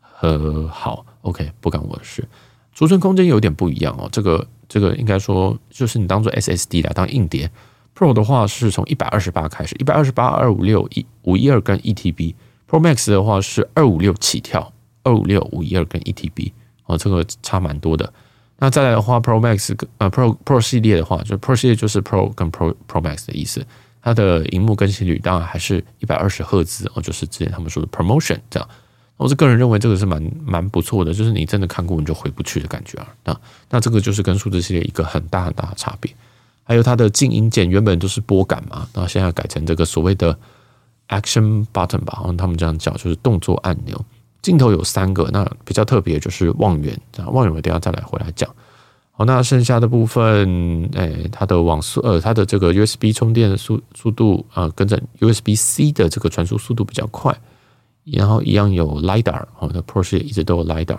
[0.00, 2.26] 很好，OK，不干我的事。
[2.74, 4.46] 储存空间有点不一样哦，这个。
[4.72, 7.50] 这个应该说就是你当做 SSD 来当硬碟
[7.92, 14.72] ，Pro 的话是从一百二十八开始，一百二十八、二五六、一五一二跟一 TB，Pro Max 的话是二五六起跳，
[15.04, 16.52] 二五六、五一二跟一 TB，
[16.86, 18.12] 哦，这个差蛮多的。
[18.58, 23.64] 那再来的话，Pro Max 呃 Pro Pro 系列的话，就 Pro 系列就是 Pro 跟 Pro Pro Max 的意思，
[24.02, 28.68] 它的荧幕更新率当然还是一百二十赫兹哦，就是之前他们说的 Promotion 这样。
[29.16, 33.08] 我是个人认为这个是蛮蛮不错的，就是你真的看过你就回不去的感觉啊。
[33.24, 36.10] 那那这个就是跟数字系列一个很大很大的差别。
[36.64, 40.38] 还有它的静音键原本都是拨杆嘛，那现在改成这个所谓的
[41.10, 44.02] Action Button 吧，好像他们这样叫，就是动作按钮。
[44.40, 48.48] 镜头有三个，那比较特别就是望远，望远我等下再来回来讲。
[49.12, 57.38] 好，那剩下的部分，哎，它的网速呃，它的这个 USB 充电的速速度啊，跟着 USB C 的这个传输速度比较快。
[58.04, 60.98] 然后一样有 LiDAR 哦，那 Pro 系列一直都有 LiDAR，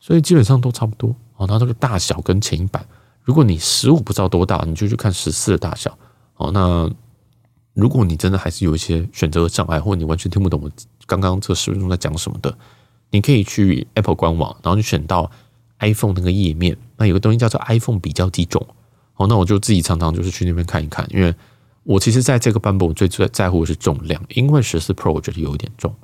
[0.00, 1.46] 所以基本上都差不多哦。
[1.46, 2.84] 它这个大小跟前一版，
[3.22, 5.96] 如果你十五不知道多大，你就去看十四的大小
[6.36, 6.50] 哦。
[6.50, 6.90] 那
[7.74, 10.70] 如果你真的还是有一些选择的障碍，或者你完全听不懂我
[11.06, 12.56] 刚刚这十分钟在讲什么的，
[13.10, 15.30] 你可以去 Apple 官网，然后你选到
[15.78, 18.66] iPhone 那个页面，那有个东西叫做 iPhone 比较机种
[19.16, 19.26] 哦。
[19.26, 21.34] 那我就自己常常就是去那边看一看，因为
[21.84, 25.94] 我其实在这个版本我最最在乎的是重量，因为十四 Pro 我觉得有一点重。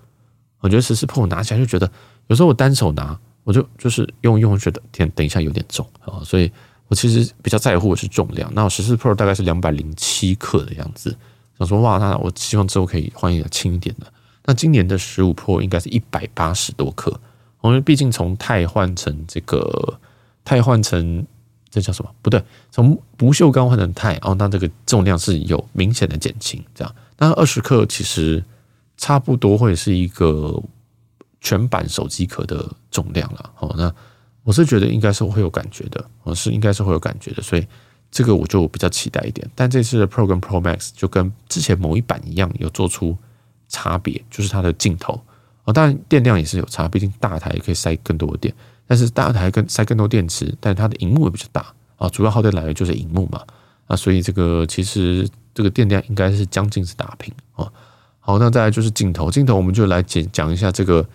[0.60, 1.90] 我觉得十四 Pro 拿起来就觉得，
[2.28, 6.50] 有时候我单手拿，我就就是用用觉得天，等一下有点重啊，所以
[6.88, 8.50] 我其实比较在乎的是重量。
[8.54, 11.16] 那十四 Pro 大概是两百零七克的样子，
[11.58, 14.06] 想说哇，那我希望之后可以换一个轻一点的。
[14.44, 17.20] 那今年的十五 Pro 应该是一百八十多克，
[17.62, 19.98] 因为毕竟从钛换成这个
[20.44, 21.26] 钛换成
[21.70, 22.10] 这叫什么？
[22.22, 26.62] 不对，从不锈钢换成钛哦，那这个重量是有明显的减轻。
[26.74, 28.44] 这样，那二十克其实。
[28.98, 30.58] 差不多会是一个
[31.42, 33.94] 全版手机壳的重量了，哦，那
[34.42, 37.66] 我是觉得应该是会有感觉的，我是应该是会有感觉的，所以
[38.10, 39.48] 这个我就比较期待一点。
[39.54, 43.16] 但这次的 Pro 跟 Pro Max 就跟之前某一版一样，有做出
[43.68, 45.20] 差别，就是它的镜头
[45.64, 48.54] 哦，当然电量也是有差，毕竟大台也可以塞更多的电，
[48.86, 53.42] 但是大台跟塞更多电池，但它的荧幕也比较大啊，主要耗电来源就是荧幕嘛，
[53.86, 57.70] 啊，所以这个其实这个电量应该是将近是打平啊。
[58.20, 61.06] 好，那再来就是镜头，镜头我们就来讲讲一下这个，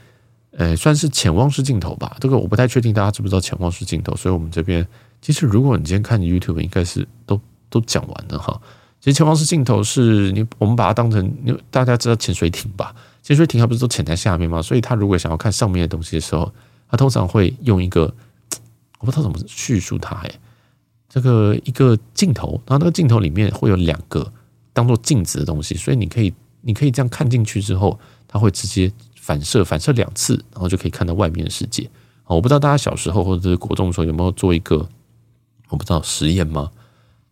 [0.58, 2.18] 呃，算是潜望式镜头吧。
[2.20, 4.86] 这个我不太确定大家知不知道潜望式镜头，所以我们这边
[5.22, 8.60] 其实如果你今天看 YouTube，应该是都都讲完了哈。
[9.00, 12.94] 其实潜望式镜头是你我们把它当成，大家知道潜水艇吧？
[13.24, 14.62] 潜水艇它不是都潜在下面吗？
[14.62, 16.52] 所以它如果想要看上面的东西的时候，
[16.90, 18.14] 它通常会用一个
[19.00, 20.32] 我不知道怎么叙述它哎，
[21.08, 24.32] 这个一个镜头，然后那个镜头里面会有两个
[24.74, 26.34] 当做镜子的东西，所以你可以。
[26.64, 31.88] 你可以这样看进去之后，它会直接反射，反射两次，然后就可以看到外面的世界。
[32.26, 34.90] 我不知道大家小时候或者是国中的时候有没有做一个，
[35.70, 36.72] 我不知道实验吗？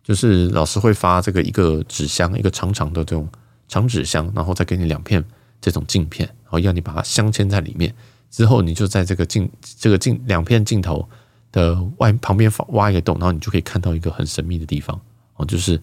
[0.04, 3.28] 就是老师会发这个一个纸箱，一个长长的这种
[3.66, 5.24] 长纸箱，然后再给你两片
[5.60, 7.92] 这种镜片，然后要你把它镶嵌在里面。
[8.30, 11.08] 之后你就在这个镜这个镜两片镜头
[11.50, 14.98] 的外旁边挖一个洞，然后你就可以看到一个很神秘的地方
[15.36, 15.82] 哦，就是。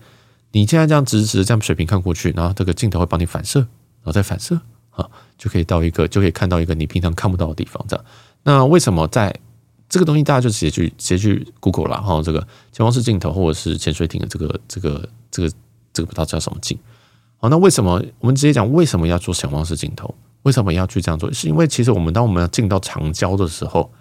[0.53, 4.59] 你现在这样直直这样水平看过去，然后这个镜头会帮你反射，然后再反射，
[4.97, 7.83] 啊，就可以到一个，就可以看到一个你平常看不到的地方。
[7.87, 8.05] 这样，
[8.43, 9.33] 那为什么在
[9.87, 12.21] 这个东西大家就直接去直接去 Google 了哈？
[12.21, 15.49] 这个潜望式镜头或者是潜水艇的这个这个这个
[15.93, 16.77] 这个不知道叫什么镜？
[17.37, 20.13] 好，那为什么我们直接讲为什么要做潜望式镜头？
[20.43, 21.31] 为什么要去这样做？
[21.31, 23.91] 是因为其实我们当我们要进到长焦的时候，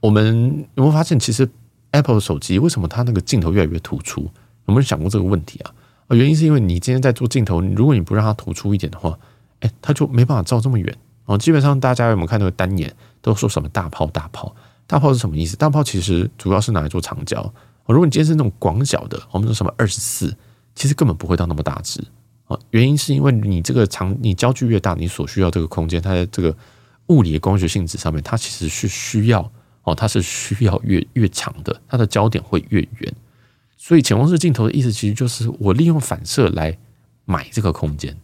[0.00, 1.48] 我们有没有发现，其实
[1.90, 4.22] Apple 手机为什么它那个镜头越来越突出？
[4.66, 5.72] 有没有想过这个问题啊
[6.08, 6.14] 啊？
[6.14, 9.18] 原因是因为你今天在做镜头，如果你不让它突出一点的话，
[9.60, 11.36] 哎，它就没办法照这么远哦。
[11.36, 14.54] 基本上大家有没有看那个单眼，都说什么大炮大炮？
[14.86, 15.56] 大炮是什么意思？
[15.56, 17.40] 大炮其实主要是拿来做长焦。
[17.40, 20.36] 哦如果你今天是那种广角的，我们说什么二十四，
[20.74, 22.02] 其实根本不会到那么大只
[22.46, 22.58] 啊。
[22.70, 26.54] 原因是因为你这个长，你焦距越大，你所需要这个空间，它在这个
[27.06, 29.50] 物理的光学性质上面，它其实是需要
[29.84, 33.14] 哦，它是需要越越长的，它的焦点会越远。
[33.76, 36.76] 所以潜望式镜头的意思其实就是我利用反射来
[37.24, 38.14] 买这个空间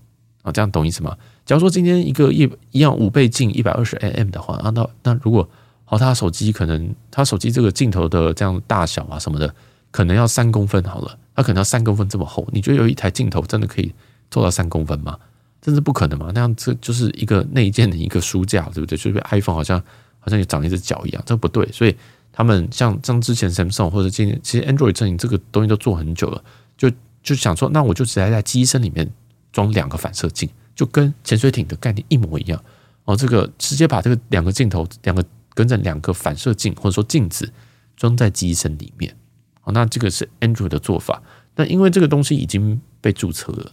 [0.45, 1.17] 啊，这样懂意思吗？
[1.45, 5.49] 假如说今天一个一一样五倍镜一百二十 mm 的话，那那如果
[5.85, 9.53] 好，他手机可能他手机这个镜头的这样大小啊什么的，
[9.91, 13.93] 可能要三公分好了，它可能要三公分这么厚，你觉得有一台镜头真的可以
[14.31, 15.19] 做到三公分吗？
[15.61, 16.31] 真是不可能嘛？
[16.33, 18.97] 那样这就是一个内建的一个书架，对不对？
[18.97, 19.83] 就是 iPhone 好像
[20.21, 21.97] 好像也长一只脚一样，这不对，所以。
[22.37, 26.43] 他们像像之前 Samsung 或者今年，其实 Android 阵营这个东西都做很久了，
[26.77, 26.91] 就
[27.23, 29.09] 就想说，那我就直接在机身里面
[29.55, 32.63] 装两个反射镜，就跟潜水艇的概念一模一样
[33.05, 33.17] 哦。
[33.17, 37.51] 这个直接把这个两个镜头，两个跟着两个反射镜或者说镜子
[37.97, 39.17] 装在机身里面
[39.63, 39.73] 哦。
[39.73, 41.23] 那这个是 Android 的做法。
[41.55, 43.73] 那因为这个东西已经被注册了，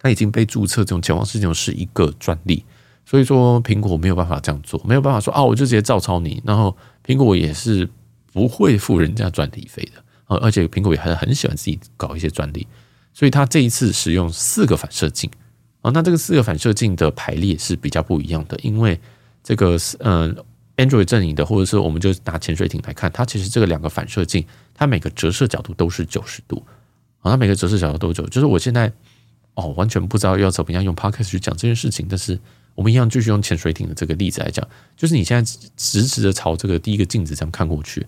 [0.00, 2.64] 它已经被注册这种潜望式镜头是一个专利。
[3.04, 6.42] 所以说，苹果没有办法这样做，没有办法说啊，我就直接照抄你。
[6.44, 7.88] 然后，苹果也是
[8.32, 10.36] 不会付人家专利费的啊。
[10.42, 12.66] 而且，苹果也还是很喜欢自己搞一些专利。
[13.16, 15.30] 所以，他这一次使用四个反射镜
[15.80, 18.58] 啊，那这个四个反射镜的排列是比较不一样的。
[18.62, 19.00] 因为
[19.42, 20.36] 这个是嗯
[20.76, 26.62] ，Android 阵营的，或者说我们就拿潜水艇来看，它其实这个两个反射镜，它每个折射角度都是九十度
[27.20, 28.92] 啊，它每个折射角度都九，就是我现在
[29.54, 32.38] 哦，完全不知道要怎么样用 Podcast 去讲这件事情，但是。
[32.76, 34.62] 我们一样继续用潜水艇的这个例子来讲，
[34.98, 38.06] 就是你现在直直的朝这个第一个镜子这样看过去，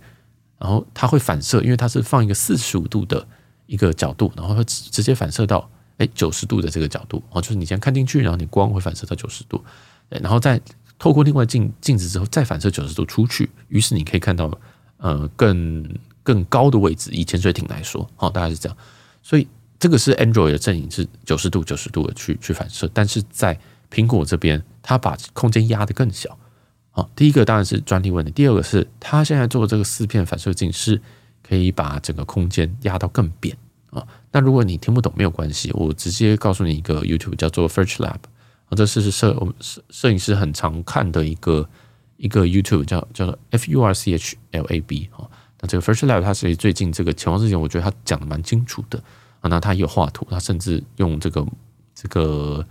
[0.58, 3.26] 然后它会反射，因为它是放一个四十五度的
[3.68, 9.62] 一个角度，然后会直直接反射到哎九十度的这个角度哦，就是你先看进去，然后你光会反射到九十度。
[10.08, 10.60] 然后再
[10.98, 14.50] 透过另外镜镜子之后再反射九十度出去，于是你可以看到
[14.96, 15.86] 呃更
[16.22, 17.10] 更高的位置。
[17.12, 18.76] 以潜水艇来说，好，大概是这样。
[19.22, 19.46] 所以
[19.78, 23.58] 这个是 Android 的阵营是九十度九十度的去去反射，但是在
[23.92, 26.36] 苹果这边，它把空间压得更小。
[26.90, 31.00] 好，第一个当然是专利问题，第二个是它现在做的这个四片反射镜是
[31.48, 33.56] 可以把整个空间压到更扁
[33.90, 34.06] 啊。
[34.30, 38.18] 那如果你听不懂没有关系，我直接告诉你一个 YouTube 叫做 FurchLab。
[38.68, 41.66] 啊，这是摄我们摄摄影师很常看的一个
[42.18, 45.24] 一个 YouTube，叫叫做 F U R C H L A B 啊。
[45.60, 49.02] 那这个 FurchLab 它是最近这个潜望式镜，我觉得他讲的蛮清楚的
[49.40, 49.48] 啊。
[49.48, 51.46] 那他有画图，他甚至用这个
[51.94, 52.66] 这个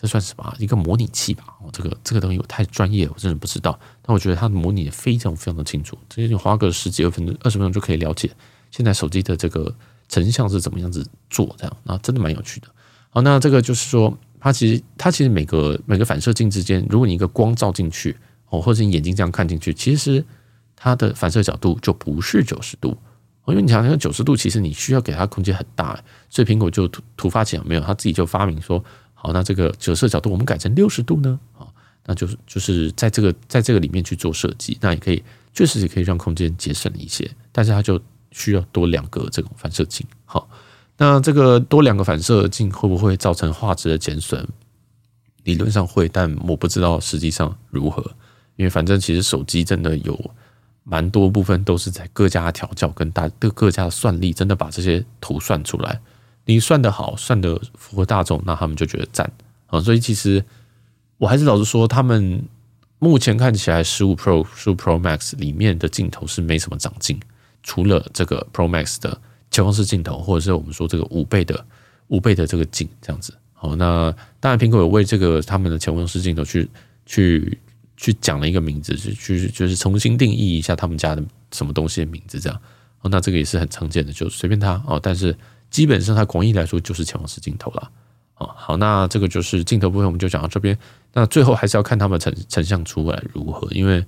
[0.00, 0.54] 这算什么？
[0.58, 1.44] 一个模拟器吧？
[1.60, 3.78] 哦，这个这个东西我太专业了，我真的不知道。
[4.02, 8.30] 但我觉得它模拟的非常非常的清楚，直接你花个十几二分钟、二十分钟就可以了解
[8.70, 9.74] 现在手机的这个
[10.08, 12.68] 成像是怎么样子做，这样那真的蛮有趣的。
[13.10, 14.16] 好，那这个就是说。
[14.38, 18.16] 它其实，它其实每个每个反射镜之间，如果你一个光照进去
[18.50, 20.24] 哦，或者你眼睛这样看进去，其实
[20.76, 22.96] 它的反射角度就不是九十度
[23.42, 25.98] 哦，因为你想想九十度，其实你需要给它空间很大，
[26.30, 28.84] 所以苹果就突突发奇想，没有，他自己就发明说，
[29.26, 31.66] 好，那这个折射角度我们改成六十度呢，啊，
[32.04, 35.20] 那就是就是在这个在这个里面去做设计，那也可以
[35.52, 40.48] 确实也可以让空间节省一些，但是它就需要多两个这种反射镜，好。
[40.96, 44.46] 那这个多两个反射镜会不会造成画质的减损？
[45.42, 48.02] 理论上会，但我不知道实际上如何。
[48.54, 50.18] 因为反正其实手机真的有
[50.84, 56.00] 蛮多部分都是在各家调教跟大各各家的算力，真的把这些图算出来。
[56.46, 59.30] 你算得好，算得符合大众，那他们就觉得赞
[59.66, 59.78] 啊。
[59.78, 60.42] 所以其实
[61.18, 62.42] 我还是老实说，他们
[62.98, 67.20] 目前看起来十五 Pro、十五 Pro Max 里面的镜头是没什么长进，
[67.62, 69.20] 除了这个 Pro Max 的。
[69.48, 71.64] 潜望式镜头，或者是我们说这个五倍的
[72.08, 73.32] 五倍的这个镜，这样子。
[73.54, 76.68] 好，那当然苹果有为这个他们的潜望式镜头去
[77.06, 77.56] 去
[77.96, 82.60] 去讲了一个名字，去去就是重新定义一下他们家的什么东西的名字，这样。
[83.02, 85.00] 哦，那这个也是很常见的，就随便它哦。
[85.00, 85.34] 但是
[85.70, 87.90] 基本上它广义来说就是潜望式镜头了。
[88.34, 90.78] 啊，好，那这个就是镜头部分，我们就讲到这边。
[91.12, 94.04] 那最后还是要看他们成成像出来如何，因为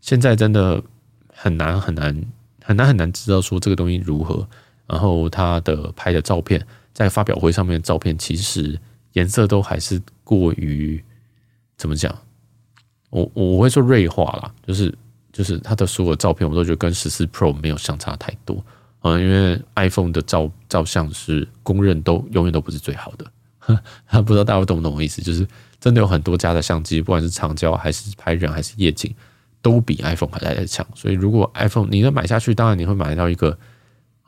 [0.00, 0.82] 现在真的
[1.32, 2.12] 很难很难
[2.64, 4.46] 很难很难知道说这个东西如何。
[4.88, 8.80] 然后他的拍的照片，在发表会上面的照片，其实
[9.12, 11.04] 颜色都还是过于
[11.76, 12.12] 怎么讲？
[13.10, 14.92] 我我会说锐化啦，就是
[15.30, 18.64] 就是他的所有照片，我都觉得跟十四 Pro 没有相差太多。
[19.02, 23.24] 嗯，因为 iPhone 的照照相是公认都永远都不是最好的。
[24.06, 25.22] 他 不知道大家懂不懂我意思？
[25.22, 25.46] 就是
[25.80, 29.14] 真的有很多家的相机，不管是长焦还是拍人还是夜景，
[29.62, 30.86] 都比 iPhone 还来得强。
[30.94, 33.58] 所以如果 iPhone 你能买下去，当然你会买到一个。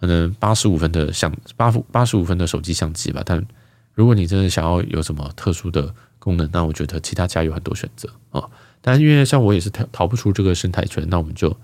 [0.00, 3.46] 可能八十五分的相八八十五分的手机相机吧，但
[3.92, 8.42] 如果你真的想要有什么特殊的功能，那我觉得其他家有很多选择啊。
[8.80, 11.54] 但因为像我也是逃逃不出这个生态圈，那我们就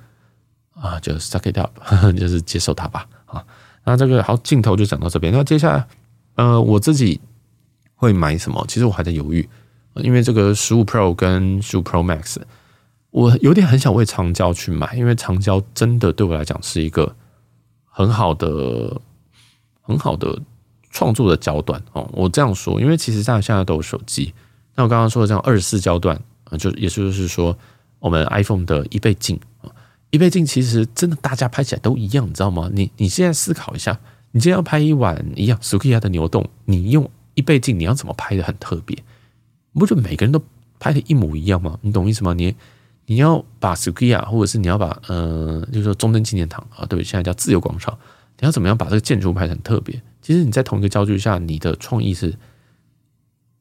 [0.81, 1.71] 啊就 suck it up，
[2.17, 3.45] 就是接受它吧啊。
[3.85, 5.33] 那这个好，镜头就讲到这边。
[5.33, 5.87] 那接下来
[6.37, 7.21] 呃我自己
[7.95, 8.65] 会买什么？
[8.69, 9.49] 其实我还在犹豫，
[9.97, 12.37] 因为这个十五 Pro 跟十五 Pro Max，
[13.11, 17.15] 我有点很想为长焦去买，因为长焦真的对我来讲是一个。
[17.99, 19.01] 很好的，
[19.81, 20.39] 很好的
[20.91, 22.07] 创作的焦段哦。
[22.13, 24.35] 我这样说，因为其实大家现在都有手机。
[24.75, 26.15] 那我刚刚说的这样二十四焦段
[26.51, 27.57] 啊，就也就是说，
[27.99, 29.41] 我们 iPhone 的一倍镜，
[30.11, 32.71] 一倍镜其实真的大家拍起来都一样，你知道吗？
[32.73, 33.99] 你你现在思考一下，
[34.33, 38.97] 你今天要拍一碗一样 Sukiya 的牛洞，你用一倍镜，你要怎么拍的很特别？
[39.75, 40.43] 不就每个人都
[40.79, 41.79] 拍的一模一样吗？
[41.83, 42.35] 你懂意思吗？
[42.35, 42.55] 你。
[43.09, 47.97] 你要把 Sukiya 或者是你要把呃，就是说中正纪念堂啊，对，现在叫自由广场，
[48.41, 50.03] 你要怎么样把这个建筑拍的很特别？
[50.21, 52.37] 其实你在同一个焦距下，你的创意是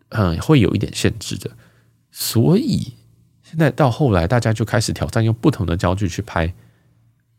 [0.09, 1.51] 嗯会有一点限制的。
[2.09, 2.93] 所以
[3.45, 6.51] 现在到后来，大家就开始挑战用不同的焦距去拍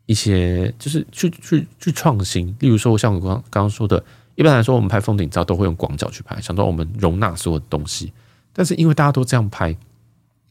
[0.05, 2.55] 一些，就是去去去创新。
[2.59, 4.01] 例如说，像我刚刚刚说的，
[4.35, 8.13] 一般来说我们拍风景照都会用广角去拍，想说我们容纳所有的东西。
[8.53, 9.75] 但是因为大家都这样拍。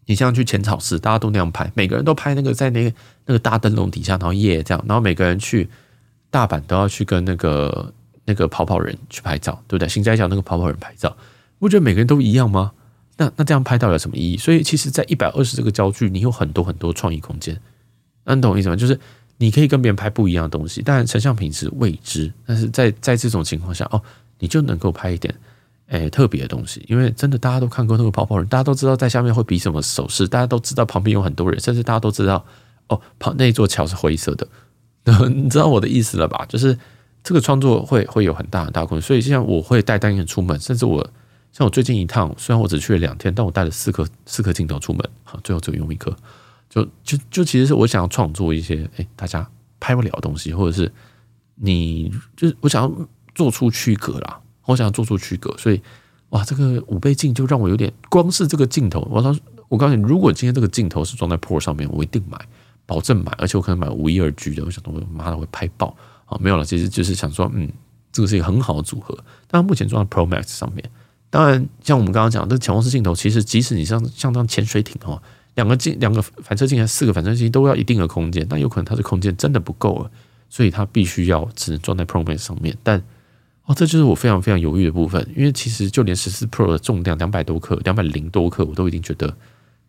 [0.08, 5.68] 你像去浅草寺，大家都那样拍，每个人都拍那个在那个那个大灯笼底下，然后夜这样，然后每个人去
[6.30, 7.92] 大阪都要去跟那个
[8.24, 9.88] 那个跑跑人去拍照，对不对？
[9.88, 11.16] 新斋桥那个跑跑人拍照，
[11.58, 12.70] 不觉得每个人都一样吗？
[13.16, 14.36] 那那这样拍到底有什么意义？
[14.36, 17.58] 所以其实，在一百二十这个焦距，你有很多很多创意空间。
[18.24, 18.76] 那你懂我意思吗？
[18.76, 18.98] 就是
[19.38, 24.02] 你可以跟别人拍不一样的东西，当然成像品质未知，但是在在这种情况下，哦，
[24.38, 25.34] 你就能够拍一点。
[25.88, 32.44] 诶，特别的东西，因为真的大家都看过那个跑跑人，大家都知道在下面会比什么手势，大家都知道旁边有很多人，甚至大家都知道
[32.88, 34.48] 哦，旁那座桥是灰色的，
[35.30, 36.44] 你知道我的意思了吧？
[36.48, 36.76] 就是
[37.22, 41.08] 这个创作会会有很大很大空间，所以现在我会带单眼出门，甚至我
[41.56, 46.14] 像我最近一趟，虽然我只去了两天，但我带了四颗四颗镜头出门，好，最后只有用一颗。
[46.68, 49.48] 就就就其实是我想要创作一些，哎、大家
[49.80, 50.92] 拍不了的东西，或者是
[51.54, 55.80] 你就是我想要做出区隔啦，我想要做出区隔，所以
[56.28, 59.34] 哇，这个五倍镜就让我有点，光是这个镜头，我说
[59.68, 62.38] 我告诉你，如果今天这个镜头是装在 Pro 上面，我一定买，
[62.84, 65.96] 保证买，而且我可能买五一二 G 的，我想说，妈的会拍爆
[66.26, 67.72] 啊，没有了，其实就是想说，嗯，
[68.12, 69.16] 这个是一个很好的组合，
[69.48, 70.90] 但目前装在 Pro Max 上面。
[71.28, 75.20] 当然，像我们刚刚讲的，这潜望式镜头，其实即使你像像这样潜水艇哦，
[75.54, 80.10] 两个镜、两个反射镜还是四个反射镜都要一定的空间，但有可能它的空间真的不够了，
[80.48, 82.76] 所以它必须要只能装在 Pro Max 上面。
[82.82, 83.02] 但
[83.64, 89.36] 哦，这就是我非常非常犹豫的部分，因为其实就连十四 Pro 的重量两百多克、两百零多克，我都已经觉得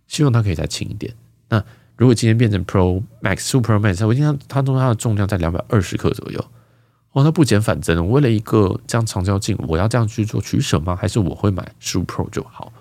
[0.07, 1.13] 希望它可以再轻一点。
[1.49, 1.63] 那
[1.95, 6.43] 如果今天变成 Pro Max、Super Max，我今天它中它的重量在两百二十克左右。
[7.17, 10.95] 哦，那不减反增，为了一个这样长焦镜，我要这样去做取舍吗？
[10.95, 12.71] 还是我会买十五 Pro 就好？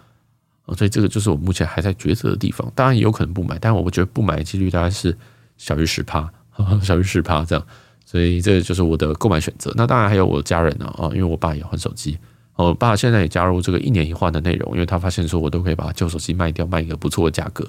[0.76, 2.70] 所以这个就是我目前还在抉择的地方。
[2.74, 5.16] 当然也有可能不买，但我觉得不买的几率大概是
[5.56, 6.30] 小于十趴，
[6.84, 7.66] 小于十趴这样。
[8.04, 9.72] 所以这个就是我的购买选择。
[9.74, 12.18] 那当然还有我的家人呢啊，因为我爸也换手机，
[12.56, 17.64] 我爸现在也加入这个一年一换的内容，因为他发现说我都可以把旧手机卖掉，卖一个不错的价格，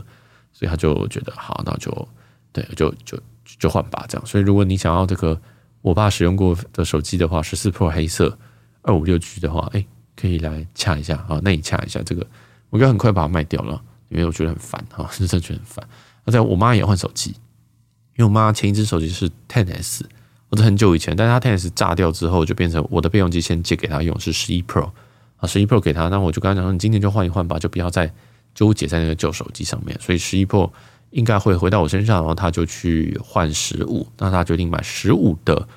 [0.51, 2.07] 所以他就觉得好，那就
[2.51, 3.17] 对，就就
[3.57, 4.27] 就换吧这样。
[4.27, 5.39] 所以如果你想要这个。
[5.87, 8.37] 我爸使用过的手机的话，十四 Pro 黑色
[8.81, 9.85] 二五六 G 的话，哎，
[10.15, 11.39] 可以来掐一下啊。
[11.41, 12.27] 那你掐一下这个，
[12.69, 15.87] 我应该很快把它卖掉了，因为我觉得很烦哈，是 真的觉得很烦。
[16.25, 20.05] 那在我妈也换手机，因为我妈前一只手机是 Ten S，
[20.49, 24.91] 我是很久以前，但是她 Ten S 炸掉之后，就变成我的备用机先借给她用，是十一 Pro
[25.37, 28.13] 啊，十一 Pro 给她，那我就跟她讲说，你今天就换一换吧，就不要再
[28.53, 29.97] 纠结在那个旧手机上面。
[30.01, 30.69] 所以十一 Pro。
[31.11, 35.67] 应该会回到我身上，然后他就去换十五，那他决定买十五的。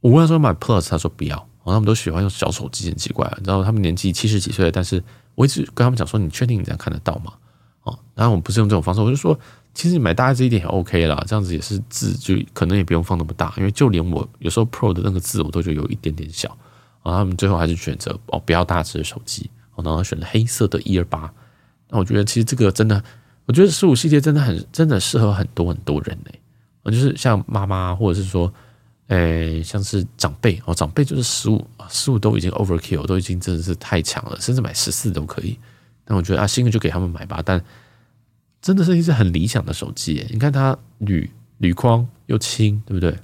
[0.00, 1.36] 我问他说买 Plus，他说不要。
[1.36, 3.30] 然后他们都喜欢用小手机，很奇怪。
[3.36, 5.02] 你知道他们年纪七十几岁，但是
[5.34, 7.32] 我一直跟他们讲说，你确定你这样看得到吗？
[7.82, 9.38] 哦，然后我们不是用这种方式，我就说，
[9.74, 16.48] 其实你买大字一点也 OK 啦，这样子也是字就可能也不用放那么大，因为就连我有时候 Pro 的那个字我都觉得有一点点小。
[17.02, 21.30] 然后他们最后还是选择哦不要大字的手机，然后选了黑色的一二八。
[21.90, 23.02] 那我觉得其实这个真的。
[23.48, 28.52] 我觉得十五系列真的很真的适合很多很多人呢，就是像妈妈或者是说，
[29.06, 35.58] 诶，像是长辈哦，长辈就是十五十五都已经 overkill，都已经真的是太强了，甚至买十四都可以。
[36.04, 37.40] 但我觉得啊，新的就给他们买吧。
[37.42, 37.58] 但
[38.60, 43.16] 真的是一只很理想的手机，你看它铝铝框又轻，对不对？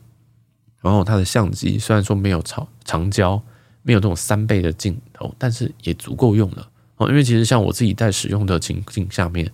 [0.81, 3.39] 然后它的相机虽然说没有长长焦，
[3.83, 6.67] 没有这种三倍的镜头，但是也足够用了
[6.97, 7.11] 哦。
[7.11, 9.53] 因为其实像我自己在使用的情境下面。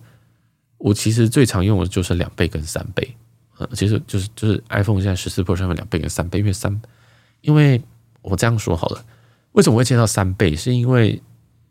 [0.83, 3.15] 我其实最常用的就是两倍跟三倍，
[3.57, 6.81] 呃，其实就是就是 iPhone 现在十四 Pro 上面两倍跟三倍，因为三，
[7.41, 7.81] 因为
[8.21, 9.05] 我这样说好了，
[9.51, 10.55] 为什么会切到三倍？
[10.55, 11.21] 是因为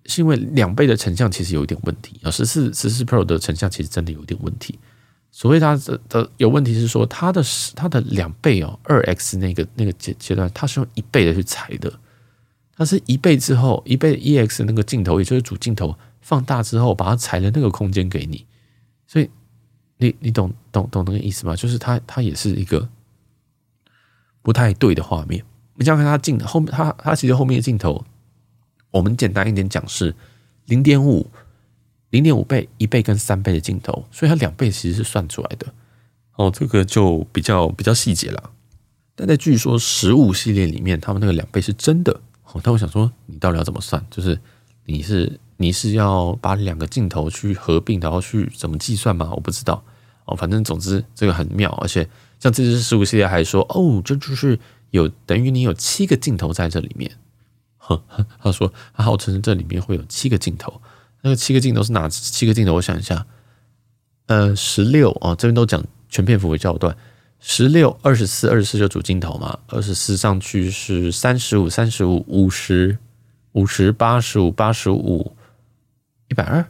[0.07, 4.79] 是因为两倍的成像其实有一点问题啊，十四十四 Pro 的成像其实真的有点问题。
[5.33, 7.43] 所谓它的的有问题是说它的
[7.75, 11.93] 它的两倍哦，二 X 那个那个阶阶段，它是用一倍的去裁的，
[12.77, 18.45] 它是一倍之后一倍 EX 那个镜头，也就是主镜头放大之后，把它裁了那个空间给你。
[19.11, 19.29] 所以，
[19.97, 21.57] 你你懂懂懂那个意思吗？
[21.57, 22.89] 就是它它也是一个
[24.41, 25.45] 不太对的画面。
[25.75, 28.05] 你想想看它镜后面，它它其实后面的镜头，
[28.93, 30.15] 我们简单一点讲是
[30.67, 31.29] 零点五
[32.11, 35.67] 零点五倍、一倍跟三倍的镜头，所以它两倍其实是算出来的。
[36.37, 38.53] 哦，这个就比较比较细节了。
[39.17, 42.21] 但在据说十五系列里面，他们那个两倍是真的。
[42.45, 44.07] 哦，但我想说，你到底要怎么算？
[44.09, 44.41] 就是
[44.85, 45.41] 你是。
[45.61, 49.31] 你是要把两个镜头去合并，然后去怎么计算吗？
[49.35, 49.85] 我不知道
[50.25, 50.35] 哦。
[50.35, 52.09] 反正总之这个很妙，而且
[52.39, 54.59] 像这支十五系列还说哦，这就是
[54.89, 57.11] 有等于你有七个镜头在这里面。
[57.77, 60.81] 呵呵，他说他号称这里面会有七个镜头，
[61.21, 62.73] 那个七个镜头是哪七个镜头？
[62.73, 63.27] 我想一下，
[64.29, 66.97] 呃，十六哦，这边都讲全片幅为焦段，
[67.39, 72.97] 十六、二十四、二十四就主镜头嘛，二十四上去是三十五、三十五、五十、
[73.53, 75.37] 五十、八十五、八十五。
[76.31, 76.64] 一百二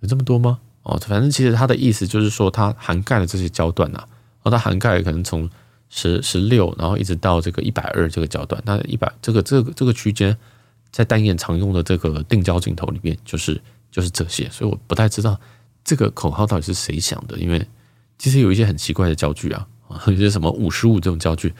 [0.00, 0.58] 有这么多吗？
[0.82, 4.08] 哦，反正其实它的意思就是说，它涵盖了这些焦段呐、啊。
[4.42, 5.48] 哦，它涵盖可能从
[5.88, 8.60] 十十六，然后一直到这个一百二这个焦段。
[8.66, 10.36] 那一百这个这个这个区间，
[10.90, 14.48] 在单眼常用的这个定焦镜头里面，就是就是这些。
[14.50, 15.40] 所以我不太知道
[15.84, 17.64] 这个口号到底是谁想的，因为
[18.18, 19.66] 其实有一些很奇怪的焦距啊，
[20.06, 21.52] 有些什么五十五这种焦距，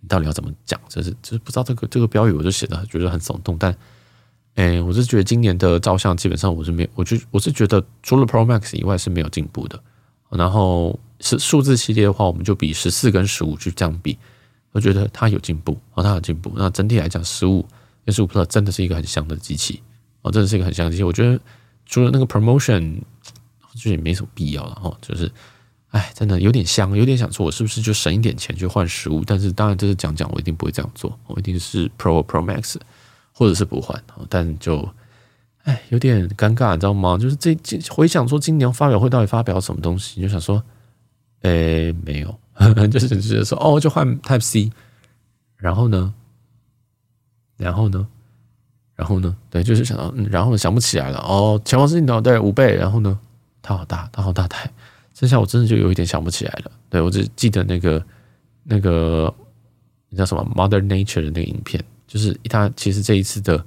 [0.00, 0.80] 你到底要怎么讲？
[0.88, 3.74] 就是就是不知道这个这个标语，我就写的觉得很耸动，但。
[4.54, 9.82] 哎，我是觉得今年的照相基本上我是没有，我就我是觉得除了 Pro Max 以外是没有进步的。
[10.30, 14.16] 然后是数字系列的话，我们就比十四跟十五去这样比，
[14.70, 16.50] 我觉得它有进步啊，它有进步。
[16.56, 17.62] 那整体来讲，十五
[18.06, 19.82] 跟十五 Plus 真的是一个很香的机器
[20.22, 21.02] 哦，真的是一个很香机器。
[21.02, 21.38] 我觉得
[21.84, 22.96] 除了那个 promotion，
[23.74, 24.96] 就也没什么必要了哈。
[25.02, 25.30] 就是，
[25.90, 29.22] 哎，真的有点香，有点想说，我是不是就省一点钱去换实物？
[29.26, 32.76] 但是当然这是讲讲，我一定不会这样做，我一定是 Pro Pro Max，
[33.42, 34.00] 或者是不换。
[34.28, 34.88] 但就，
[35.64, 37.18] 哎，有点尴尬，你知道吗？
[37.18, 37.56] 就是这
[37.90, 40.62] 回想说今年发表会到底发表什么东西，你就想说，
[41.40, 42.38] 哎，没有，
[42.88, 44.70] 就是直接说哦，就换 Type C，
[45.56, 46.14] 然后呢？
[47.56, 48.06] 然后呢？
[48.94, 49.36] 然后呢？
[49.50, 51.18] 对，就是想到，嗯，然后想不起来了。
[51.18, 53.18] 哦，潜望式镜头对五倍，然后呢？
[53.60, 54.70] 它好大，它好大台。
[55.14, 56.70] 剩下我真的就有一点想不起来了。
[56.88, 58.04] 对，我只记得那个
[58.64, 59.32] 那个
[60.16, 61.82] 叫什么 Mother Nature 的那个影片，
[62.12, 63.64] 就是他其实这一次的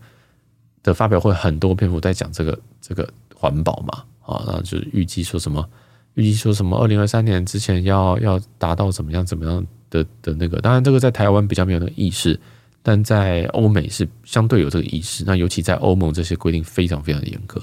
[0.83, 5.67] 的发表会很多篇幅在讲这个这个环保嘛，啊，然后就是预计说什么，
[6.13, 10.61] 预计说什么二零二三年之前要要达到怎么样怎么样的的那个。
[10.61, 12.39] 当然，这个在台湾比较没有那个意识。
[12.87, 17.59] 但在欧美是相对有这个意识，那尤其在欧盟这些规定非常非常的严格。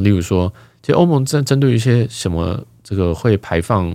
[0.00, 0.50] 例如说，
[0.80, 3.94] 其实欧盟针针对一些什么这个会排放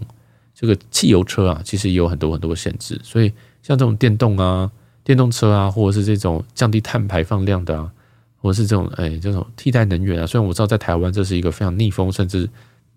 [0.54, 3.02] 这个汽油车啊，其实也有很多很多的限制。
[3.04, 4.72] 所以像这种电动啊、
[5.10, 7.91] 电动车啊，或者是这种降低碳排放量的啊，
[8.39, 12.47] 或者是这种哎这种替代能源啊，虽然我知道在台湾这是一个非常逆风，甚至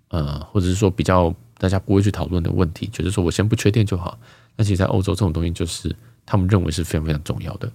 [0.08, 4.18] 呃，或者是说比较大家不会去讨论的问题，就是说我先不缺电就好。
[4.56, 5.96] 那其实，在欧洲这种东西就是。
[6.24, 7.68] 他们认为是非常非常重要的，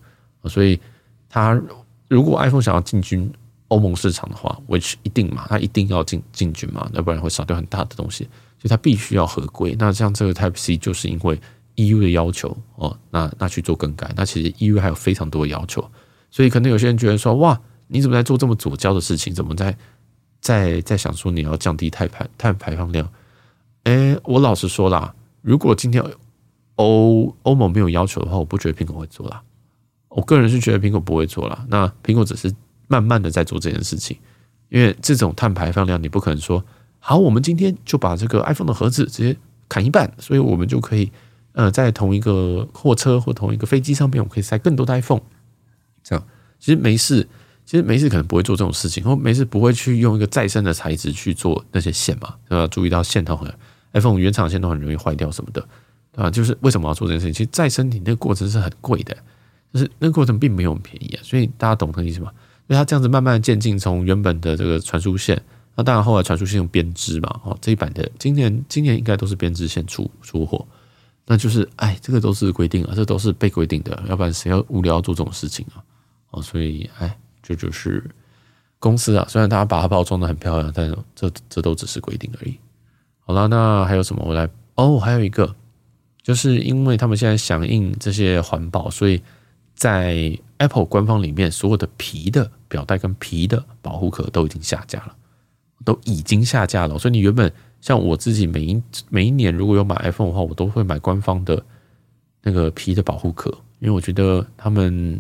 [0.46, 0.80] 所以
[1.30, 1.62] 他
[2.08, 3.30] 如果 iPhone 想要进军
[3.68, 8.24] 欧盟市场的话，which 一定嘛，他一定要进进军嘛，要不然会少掉很大的东西，
[8.58, 9.76] 所以他必须要合规。
[9.78, 11.38] 那像这个 Type C 就是因为
[11.78, 14.14] EU 的要求哦，那那去做更改。
[14.16, 15.90] 那其实 EU 还有非常多的要求，
[16.30, 19.34] 所以可能有些人觉得说，哇，你怎么在做这么左胶的事情？
[19.34, 19.76] 怎么在
[20.40, 23.10] 在在想说你要降低碳排碳排放量？
[23.86, 26.04] 哎，我老实说啦，如果今天。
[26.80, 29.42] 欧欧盟没有要求的话，我不觉得苹果会做啦。
[30.10, 31.66] 我个人是觉得苹果不会做啦。
[31.70, 32.54] 那苹果只是
[32.88, 34.16] 慢慢的在做这件事情，
[34.70, 36.64] 因为这种碳排放量，你不可能说
[37.00, 39.36] 好，我们今天就把这个 iPhone 的盒子直接
[39.68, 41.12] 砍一半，所以我们就可以
[41.58, 45.24] 呃，在同一个货车或同一个飞机上面，我们可以塞更多的 iPhone。
[46.04, 46.24] 这样
[46.60, 47.28] 其实没事，
[47.66, 52.36] 其实没事，可能不会做这种事情，或没事不会去用一个再生的材质去做那些线嘛。
[52.50, 53.52] 要注意到线头很
[53.94, 55.68] iPhone 原厂线都很容易坏掉什么的。
[56.16, 57.34] 啊，就是为什么要做这件事情？
[57.34, 59.18] 其实再生你那个过程是很贵的，
[59.74, 61.20] 就是那个过程并没有很便宜啊。
[61.24, 62.32] 所以大家懂这个意思吗？
[62.68, 65.42] 所以它这样子慢慢渐进，从原本的这个传输线，
[65.76, 67.42] 那当然后来传输线用编织嘛。
[67.44, 70.64] 哦，这一版的今年今年应该都是编织线出出货，
[71.28, 75.84] 那就是哎，这个都是规定啊，这都是被规定的，要不然谁要无聊做这种事情啊？
[76.32, 78.04] 哦，所以哎，这就，是
[78.80, 82.58] 公司啊，虽然大家把它包装的很漂亮，但是这这都只是规定而已。
[83.20, 84.24] 好了，那还有什么？
[84.26, 85.56] 我来哦，还有一个。
[86.24, 89.24] 就是因为他们现在响应这些环保，所以
[89.76, 95.16] 在 Apple 官方里面，所有的皮的表带跟皮的保护壳都已经下架了，
[95.86, 97.00] 都已经下架了。
[97.00, 97.50] 所以你原本
[97.82, 101.64] 像我自己每一每一年如果有买 iPhone 的话，我都会买官方的
[102.44, 103.50] 那个皮的保护壳，
[103.80, 105.20] 因为我觉得他们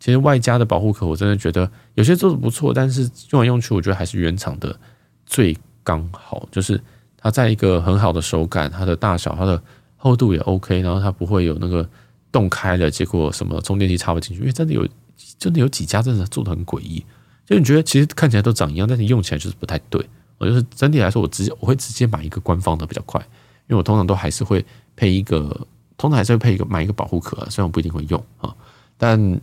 [0.00, 4.78] 其实外加的保护壳，我真的觉得有些做的不错，但是用来用去，我觉得还是原厂的
[5.26, 6.80] 最刚好，就是
[7.16, 9.62] 它在一个很好的手感，它的大小，它的。
[9.96, 11.88] 厚度也 OK，然后它不会有那个
[12.30, 14.86] 洞开了，结果什么充电器插不进去，因为真的有
[15.38, 17.02] 真的有几家真的做的很诡异，
[17.46, 20.06] 就你觉得其实看起来都长一样，但是用起来就是不太对。
[20.38, 23.20] 我就是整体来说，我直接我会直接买一个官方的比较快，
[23.68, 24.64] 因为我通常都还是会
[24.96, 25.66] 配一个，
[25.96, 28.54] 通常还是会配一个买一个保护壳，虽然我不一定会用啊，
[28.96, 29.40] 但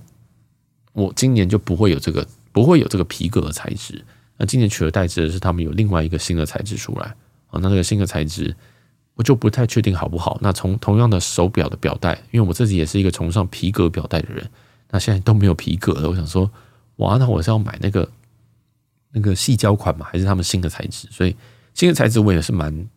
[0.93, 4.03] 我今年就不会有这个不会有这个皮革的材质。
[4.37, 7.15] 那今年取而代之的是他们有另外一个新的材质出来
[7.49, 8.55] 啊，那这个新的材质。
[9.15, 10.39] 我就不太确定好不好。
[10.41, 14.49] 那从同样的手表的表带，因为我自己也是一个崇尚皮革表带的人，
[14.89, 16.09] 那现在都没有皮革了。
[16.09, 16.49] 我想说，
[16.95, 18.09] 哇，那我是要买那个
[19.11, 21.07] 那个矽胶款嘛，还是他们新的材质？
[21.11, 21.35] 所以
[21.73, 22.87] 新的材质我也是蛮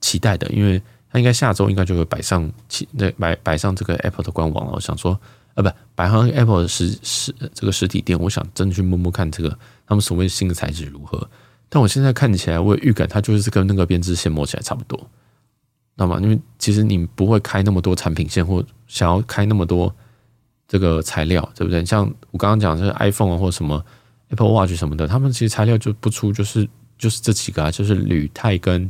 [0.00, 2.50] 期待的，因为它应该下周应该就会摆上
[2.92, 4.72] 那摆摆上这个 Apple 的官网了。
[4.72, 5.18] 我想说，
[5.54, 11.28] 啊，不，摆上 Apple 的实实这个实体店，我想真的去摸摸看这个他们所谓新的材质如何。
[11.68, 15.08] 但我现在看起来，我有预感它就是跟那个编织线摸起来差不多。
[15.96, 19.92] 那么，因为其实你不会开那么多产品线，或想要开那么多
[20.66, 21.84] 这个材料，对不对？
[21.84, 23.84] 像我刚刚讲的，是 iPhone 或什么
[24.34, 26.68] Apple Watch 什么的，他们其实材料就不出，就是
[26.98, 28.88] 就是这几个啊，就是铝、钛跟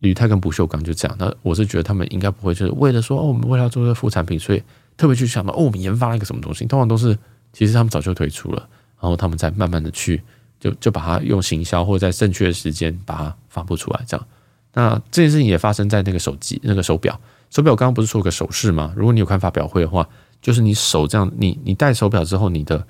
[0.00, 1.16] 铝、钛跟不锈钢，就这样。
[1.18, 4.62] 那我是觉得他们应该不会，就是为了说哦，我们为了要做这个副产品，所以
[4.96, 6.66] 特别去想到哦，我们研发了一个什么东西。
[6.66, 7.16] 通常都是
[7.52, 8.68] 其实他们早就推出了，
[9.00, 10.22] 然后他们再慢慢的去
[10.58, 14.26] 就就把它用行销或者在正确的时间把它发布出来，这样。
[14.72, 17.18] 那这件事情也发生在那个手机、那个手表。
[17.50, 18.92] 手表刚刚不是说个手势吗？
[18.94, 20.08] 如果你有看发表会的话，
[20.40, 22.86] 就是你手这样，你你戴手表之后，你的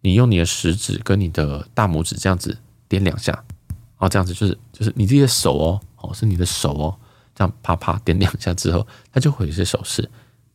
[0.00, 2.56] 你用你的食指跟你的大拇指这样子
[2.88, 3.44] 点两下，
[3.98, 6.94] 哦，这样子就是就是你自己的手哦，哦，是你的手哦，
[7.34, 10.08] 这样啪啪点两下之后，它就会有一些手势。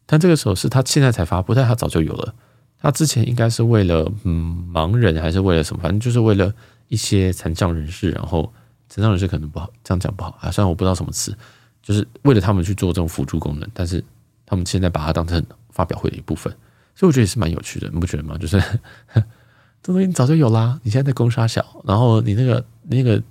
[0.06, 2.34] 但这个手势它现在才发布，但它早就有了。
[2.80, 5.82] 它之前应该是为了嗯盲人还是为了什么？
[5.82, 6.54] 反正就是为了
[6.90, 8.52] 一些残障人士，然后
[8.90, 11.34] 残障人士可能不好这样讲不好啊，虽然我不知道什么词，
[11.82, 14.04] 就是为了他们去做这种辅助功能，但是
[14.46, 16.54] 他们现在把它当成发表会的一部分。
[16.96, 18.38] 所以我觉得也是蛮有趣的，你不觉得吗？
[18.38, 18.62] 就是
[19.82, 23.22] 这东西你早就有啦，你现在在攻杀小，然后你那个那个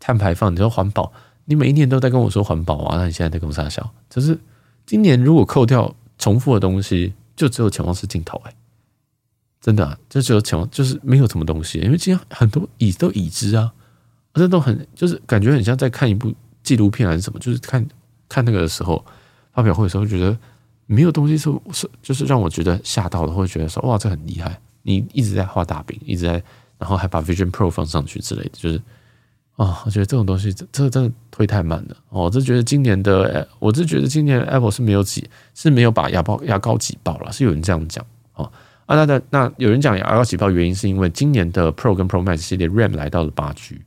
[0.00, 1.12] 碳排放，你说环保，
[1.44, 4.36] 你每一年都在跟我说环保啊，那你现在在攻杀小，就是
[4.86, 8.54] 今年如果扣掉重复的东西，就只有潜望式镜头哎、
[9.60, 13.72] 真的啊，就只有潜望，就是没有什么东西，因为今天很多已都已知啊，
[14.34, 16.32] 这都很就是感觉很像在看一部
[16.62, 17.86] 纪录片还是什么，就是看
[18.28, 19.04] 看那个的时候
[19.52, 20.36] 发表会的时候觉得。
[20.86, 24.58] 没有东西是是就是让我觉得吓到的，或者觉得说哇，这很厉害。
[24.82, 26.42] 你一直在画大饼，一直在，
[26.76, 28.82] 然后还把 Vision Pro 放上去之类的，就是
[29.56, 31.96] 啊、我觉得这种东西这这真的推太慢了。
[32.08, 38.04] 哦，我就觉得今年的，我是觉得今年 Apple 是没有挤，是没有把牙膏牙膏挤爆了，是有人这样讲
[38.34, 38.50] 哦。
[38.86, 43.80] 啊，那那那有人讲牙膏挤爆原因是因为今年的 Pro 跟 Pro Max 系列 RAM 来到了八 G，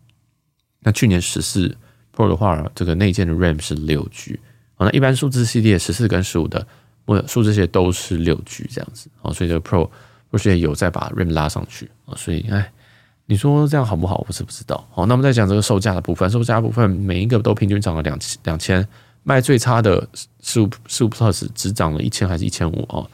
[0.80, 1.76] 那去年十四
[2.16, 4.40] Pro 的话，这个内建的 RAM 是六 G，
[4.78, 6.66] 哦，那一般数字系列十四跟十五的。
[7.06, 9.88] 我数这些都是六 G 这样子啊，所以这个 Pro
[10.32, 12.72] Pro 也有在把 RAM 拉上去啊，所以哎，
[13.28, 14.26] 你说这样好不好？
[14.28, 14.84] 我是不知道。
[14.92, 18.86] 好，那我们再讲这个售价的部分，售价部分每一个都平均涨了两两千，
[19.22, 20.08] 卖最差的
[20.42, 23.06] 十五十五 Plus 只涨了一千还是一千五啊？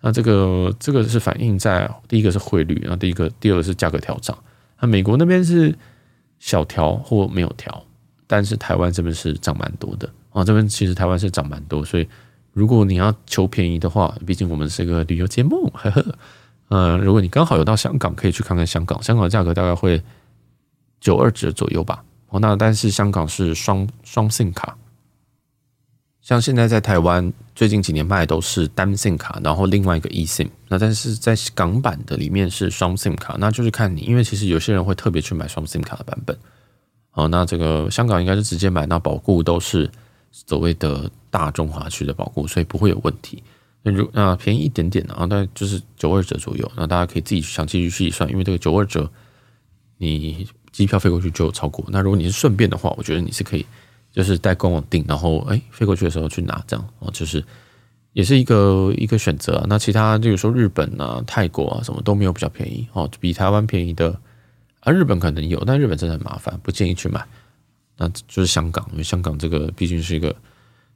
[0.00, 4.38] 那这个这个是反映在第一个是汇率，然后第一个第二个是价格调涨。
[4.80, 5.76] 那美国那边是
[6.38, 7.84] 小调或没有调，
[8.28, 12.08] 但是台湾这边是涨蛮多的啊，这边其实台湾是涨蛮多，所以。
[12.52, 16.04] 如果你要求便宜的话，毕竟我们是个旅游节目，呵呵。
[16.68, 19.02] 呃，如果你刚好有到香港，可以去看看香港。
[19.02, 20.02] 香港的价格大概会
[21.00, 22.04] 九二折左右吧。
[22.28, 24.76] 哦，那但是香港是双双 SIM 卡，
[26.20, 30.48] 像现在在台湾最近几年卖都是单 SIM 卡，然后另外一个 eSIM。
[30.68, 36.36] 那但是在港版的里面是双 SIM 卡，那就是看你，因为其实有些人会特别去买双 SIM 卡的版本。
[37.12, 39.90] 哦，那这个香港应该是直接买，那保固都是。
[40.30, 43.42] 所谓的大中华区的保固，所以不会有问题。
[43.82, 46.70] 那如那便宜一点点啊，大概就是九二折左右。
[46.76, 49.10] 那大家可以自己想继续去计算，因为这个九二折，
[49.96, 51.84] 你机票飞过去就超过。
[51.88, 53.64] 那如果你是顺便的话，我觉得你是可以，
[54.12, 57.42] 就是在官网订，然后哎飞过去的时候去拿，这样哦，就是
[58.12, 59.64] 也是一个一个选择。
[59.66, 64.20] 那其他就比如说日本啊、泰国啊什么都没有比较便宜哦，比台湾便宜的
[64.80, 67.26] 啊，日本可能有，但日本真的很麻烦，不建议去买。
[68.02, 70.34] 那就是香港，因为香港这个毕竟是一个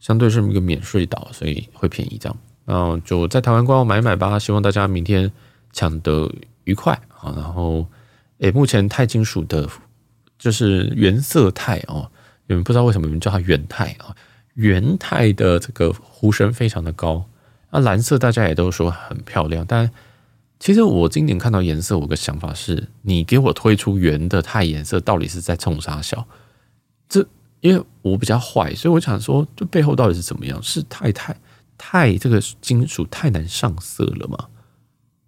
[0.01, 2.37] 相对是一个免税岛，所以会便宜这样。
[2.65, 5.31] 然后就在台湾官网买买吧，希望大家明天
[5.71, 6.33] 抢得
[6.65, 7.31] 愉快啊！
[7.37, 7.87] 然后，
[8.39, 9.69] 诶，目前钛金属的，
[10.39, 12.11] 就是原色钛哦，
[12.47, 14.17] 你们不知道为什么你们叫它原钛啊？
[14.55, 17.27] 原钛的这个呼声非常的高，
[17.71, 19.91] 那蓝色大家也都说很漂亮，但
[20.59, 26.27] 其实我今年看到颜色，我的想法是，你给我推出原的钛颜色，到底是在冲啥小？
[27.09, 27.27] 这
[27.61, 30.63] 因为我比较坏，所以我想说，这背后到底是怎么样？
[30.63, 31.37] 是太太
[31.79, 34.49] 太这个金属太难上色了吗？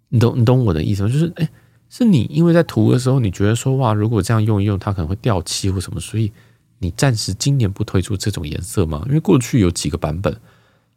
[0.09, 1.09] 你懂你懂我的意思吗？
[1.09, 1.49] 就是哎，
[1.89, 6.31] 是你因为在涂的时候，你觉得说哇，如果这样用一用，它可能会掉漆或什么，所以
[6.79, 9.03] 你暂时今年不推出这种颜色吗？
[9.07, 10.39] 因为过去有几个版本，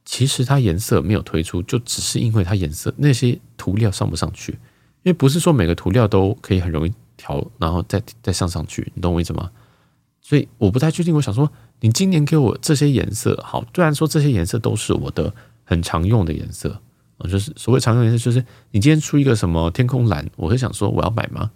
[0.04, 4.58] 其实它颜色没有推出，就只是因为它颜色那些涂料上不上去，因
[5.04, 9.50] 为不是说每个涂料都可以很容易调，然后再再上上去，你懂我意思吗？
[10.30, 11.50] 所以我不太确定，我想说，
[11.80, 16.80] 你今年给我这些颜色，好，虽然说这些颜色都是我的很常用的颜色
[17.18, 18.38] 啊，就是所谓常用颜色，就是
[18.70, 21.50] 你今天出一个什么天空蓝，我会想说我要买吗？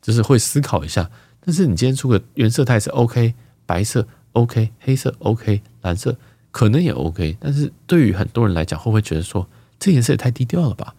[0.00, 1.10] 就是会思考一下。
[1.44, 3.34] 但是你今天出个原色它是 OK，
[3.66, 6.16] 白色 OK，黑色 OK，蓝色
[6.50, 9.46] 可能也 OK，但是对于很多人来讲，会不会觉得说
[9.78, 10.94] 这颜色也太低调了吧？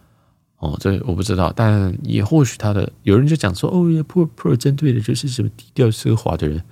[0.58, 6.62] 哦，这我不知道，但也或许他的有人就讲说，哦，Pro Pro 针对的就是什么低调奢华的人。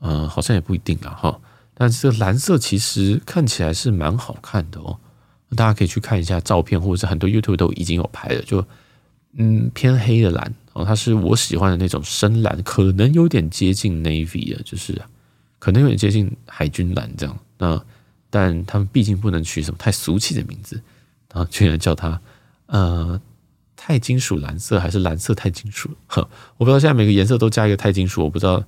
[0.00, 1.40] 嗯，好像也不一定啊哈。
[1.78, 4.98] 但是这个蓝色其实看起来是蛮好看的哦，
[5.54, 8.64] 大家可以去看一下照片，或者是很多 YouTube 都已经有拍了，就
[9.34, 14.98] 嗯偏黑的蓝哦，它是我喜欢的那种深蓝，可能有点接近 Navy 的，就是
[15.58, 17.38] 可能有点接近海军蓝这样。
[17.58, 17.78] 那
[18.30, 20.80] 但他们毕竟不能取什么太俗气的名字，
[21.32, 22.18] 然后居然叫它
[22.68, 23.20] 呃
[23.76, 25.90] 钛金属蓝色还是蓝色钛金属？
[26.06, 26.26] 呵，
[26.56, 28.64] 我不知道现在每个颜色都加一个钛金属，我不知道。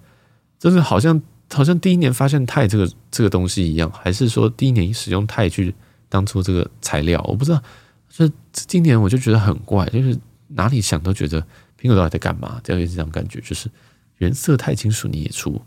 [0.58, 1.20] 就是好像
[1.52, 5.74] 好像第一年发现钛这个这个东西一样，还是说第一年使用钛去
[6.08, 7.62] 当初这个材料，我不知道。
[8.10, 11.40] 就今年我就觉得很怪，就是哪里想都觉得
[11.80, 12.58] 苹果到底在干嘛？
[12.64, 13.70] 这样这种感觉，就是
[14.16, 15.60] 原色钛金属你也出，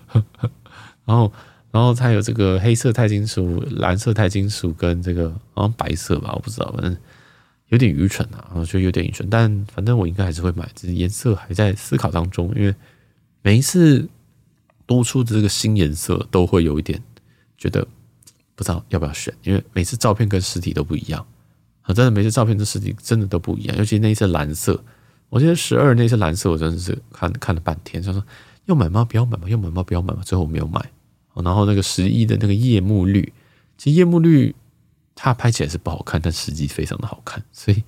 [1.04, 1.30] 然后
[1.70, 6.96] 然后它有这个黑色钛金属、蓝色钛金属跟这个好像白色吧，我不知道，反正
[7.68, 12.74] 有点愚蠢啊，我觉得有点愚蠢，但反正我应该还是会买，只是颜色还在思考当中，因为
[13.48, 14.06] 每一次
[14.84, 17.02] 多出的这个新颜色都会有一点
[17.56, 17.88] 觉得
[18.54, 21.26] 不知道要不要选，因为每次照片跟实体都不一样
[21.80, 21.94] 啊。
[21.94, 24.84] 真的每次照片跟实体真的都不一样，尤其那一次蓝色，
[25.30, 28.22] 我记得十二那次蓝色，我真的是看看了半天，他说
[28.66, 29.02] 要买吗？
[29.02, 29.48] 不要买吗？
[29.48, 29.82] 要买吗？
[29.82, 30.20] 不要买吗？
[30.22, 30.86] 最后我没有买。
[31.32, 33.32] 然后那个十一的那个夜幕绿，
[33.78, 34.54] 其实夜幕绿
[35.14, 37.42] 它拍起来是不好看，但实际非常的好看。
[37.50, 37.82] 所以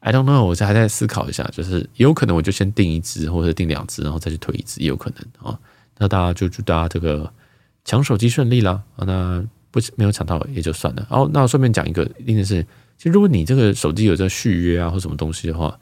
[0.00, 5.58] I don't know，我还在思考一下，就是有可能我就先订一只，或者订两只，然后再去推一只，也有可能啊。
[5.98, 7.30] 那大家就祝大家这个
[7.84, 8.82] 抢手机顺利啦。
[8.96, 11.06] 那不没有抢到也就算了。
[11.10, 12.66] 然后那顺便讲一个另一件事情。
[12.96, 15.78] 其实，如果你这个手机有在续约啊，或什么东西的话，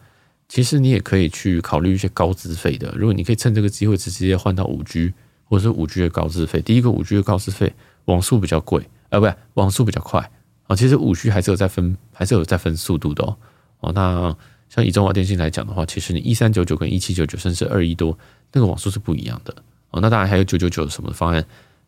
[0.49, 2.93] 其实你也可以去考虑一些高资费的。
[2.97, 5.13] 如果你可以趁这个机会直接换到五 G，
[5.45, 6.61] 或者是五 G 的高资费。
[6.61, 7.73] 第一个五 G 的高资费，
[8.05, 10.31] 网速比较贵，啊，不对，网速比较快
[10.67, 10.75] 啊。
[10.75, 13.37] 其实五 G 还是有在分，还是有在分速度的哦。
[13.81, 14.37] 哦，那
[14.69, 18.17] 像以中华电信来讲的话，其实你一三九九跟一七九九，甚至二一多，
[18.53, 19.55] 那个网速是不一样的
[19.91, 20.01] 哦。
[20.01, 21.45] 那当然还有九九九什么方案，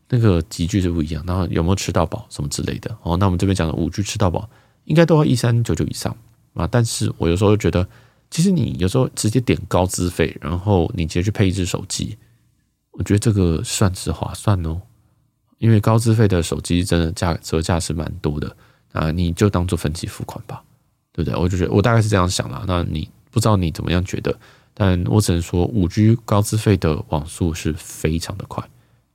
[0.09, 1.25] 那个集聚是不一样。
[1.27, 3.17] 然后有没有吃到饱什么之类的哦？
[3.17, 4.49] 那我们这边讲的五 G 吃到饱。
[4.85, 6.17] 应该都要一三九九以上
[6.55, 7.87] 啊，但是我有时候觉得，
[8.31, 12.17] 其实你有时候直接点高资费，然后你直接去配一支手机，
[12.93, 14.81] 我觉得这个算是划算哦。
[15.59, 18.57] 因为高资费的手机真的价折价是蛮多的
[18.93, 20.65] 啊，你就当做分期付款吧，
[21.23, 21.43] 对不对？
[21.43, 22.65] 我就觉得我大概是这样想啦。
[22.67, 24.37] 那你不知道你怎么样觉得？
[24.75, 28.63] 但我只能说，五 G 高资费的网速是非常的快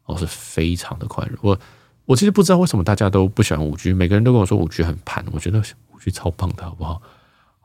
[0.06, 1.28] 哦，是非常的快。
[1.42, 1.60] 我。
[2.08, 5.58] 我其实不知道为什么大家都不喜欢五 G，每个人都跟我说五 G 很盘，我觉得
[5.92, 7.02] 五 G 超棒的，好不好？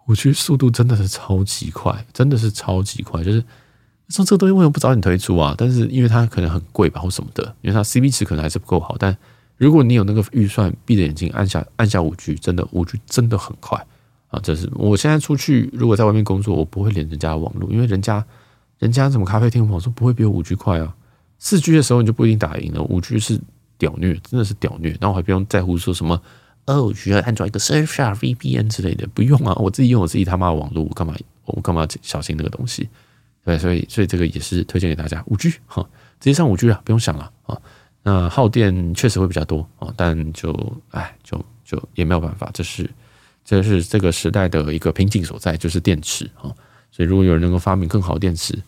[0.07, 3.23] 五 G 速度真的是超级快，真的是超级快。
[3.23, 3.45] 就是
[4.09, 5.55] 说这个东西为什么不早点推出啊？
[5.59, 8.97] 但是因为它可能很贵吧，或什么的，因为它 CP 值可能还是不够好。
[8.99, 9.15] 但
[9.59, 13.87] 如果你有那个预算，闭着眼睛按下按下五 G，真的五 G 真的很快
[14.31, 14.41] 啊！
[14.43, 18.25] 这是我现在出去，如果在外面工作，我不会连人家的网络，因为人家
[18.79, 20.97] 人家什么咖啡厅网速不会比我五 G 快啊。
[21.39, 23.41] 四 G 的时候你就不一定打赢了，五 G 是。
[23.81, 26.21] 屌虐，真的是屌虐，然后我还不用在乎说什么
[26.67, 31.15] 哦，需要安装一个 Surfshark VPN 之类的，不用啊，我自己用我自己他妈的网络，我干嘛
[31.47, 32.91] 我干嘛小心那个东西？
[33.43, 35.83] 对，所以所以这个也是推荐给大家，五 G 哈，
[36.21, 37.57] 直接上五 G 啊，不用想了啊。
[38.03, 40.53] 那耗电确实会比较多啊，但就
[40.91, 42.83] 哎，就就也没有办法，这是
[43.59, 46.51] 这是这个时代的一个瓶颈所在，就是电池啊。
[46.91, 48.59] 所以如果有人能够发明更好的电池。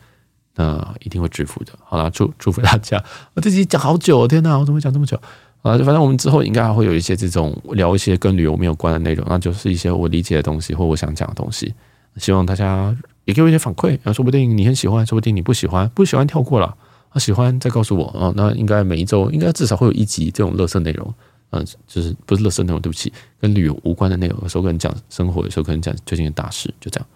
[0.54, 1.72] 那一定会致富的。
[1.82, 3.02] 好啦，祝 祝福大家！
[3.32, 5.16] 我这集讲好久，天哪，我怎么会讲这么久
[5.62, 5.78] 啊？
[5.78, 11.72] 反正我们之后应该还会有一些这种聊一些跟旅游没有关的内容，那就是一些我理解的东西或我想讲的东西。
[12.18, 16.76] 希望大家也给我一些反馈啊，说不定你很喜欢，说不定你不喜欢，不喜欢跳过了
[17.08, 18.30] 啊，喜欢再告诉我啊。
[18.36, 21.14] 那应该每一周应该至少会有一集这种乐色内容，
[21.52, 24.38] 嗯，就是不是乐色内容，对不起，跟旅游无关的内容。
[24.42, 27.06] 有时候可能讲生活，有时候可能讲最近的大事，就这样。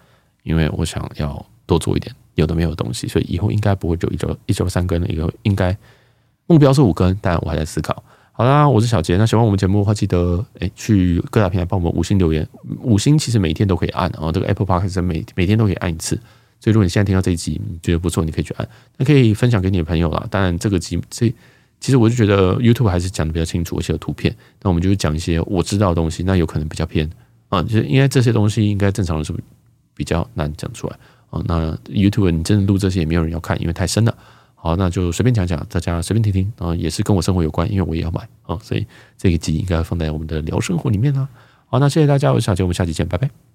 [0.43, 2.15] 因为我想要多做一点。
[2.35, 5.75] 有的没有的东西，所以以后应该不会就一周一周三更的一个，应该
[6.45, 8.03] 目标是五更，但我还在思考。
[8.31, 12.47] 好啦，我是小杰，那喜欢我们节目的话，记得诶去各大平台帮我们五星留言，
[12.83, 16.15] 五星其实每天都可以按，然后这个 Apple Podcast 每每天都可以按一次。
[16.59, 20.27] 所以如果你现在听到这一集你觉得不错，你可以去按，那可以分享给你的朋友啦。
[20.29, 21.33] 当然这个集这
[21.79, 27.09] 其实我就觉得 YouTube 还是讲的比较清楚，而且有图片，那我们就讲一些我知道的东西，那有可能比较偏
[27.49, 29.33] 啊，就是应该这些东西应该正常的是
[29.93, 30.97] 比较难讲出来。
[31.29, 34.17] 哦，那 YouTube 你真的录这些也没有人要看，因为太深了。
[34.55, 38.85] 好，那就随便讲讲，大家随便听听啊，也是跟我生活有关，因为我也要买啊，所以
[39.17, 41.27] 这一集应该放在我们的聊生活里面啦。
[41.67, 43.46] 好，那谢谢大家，我是小杰，我们下期见，拜拜。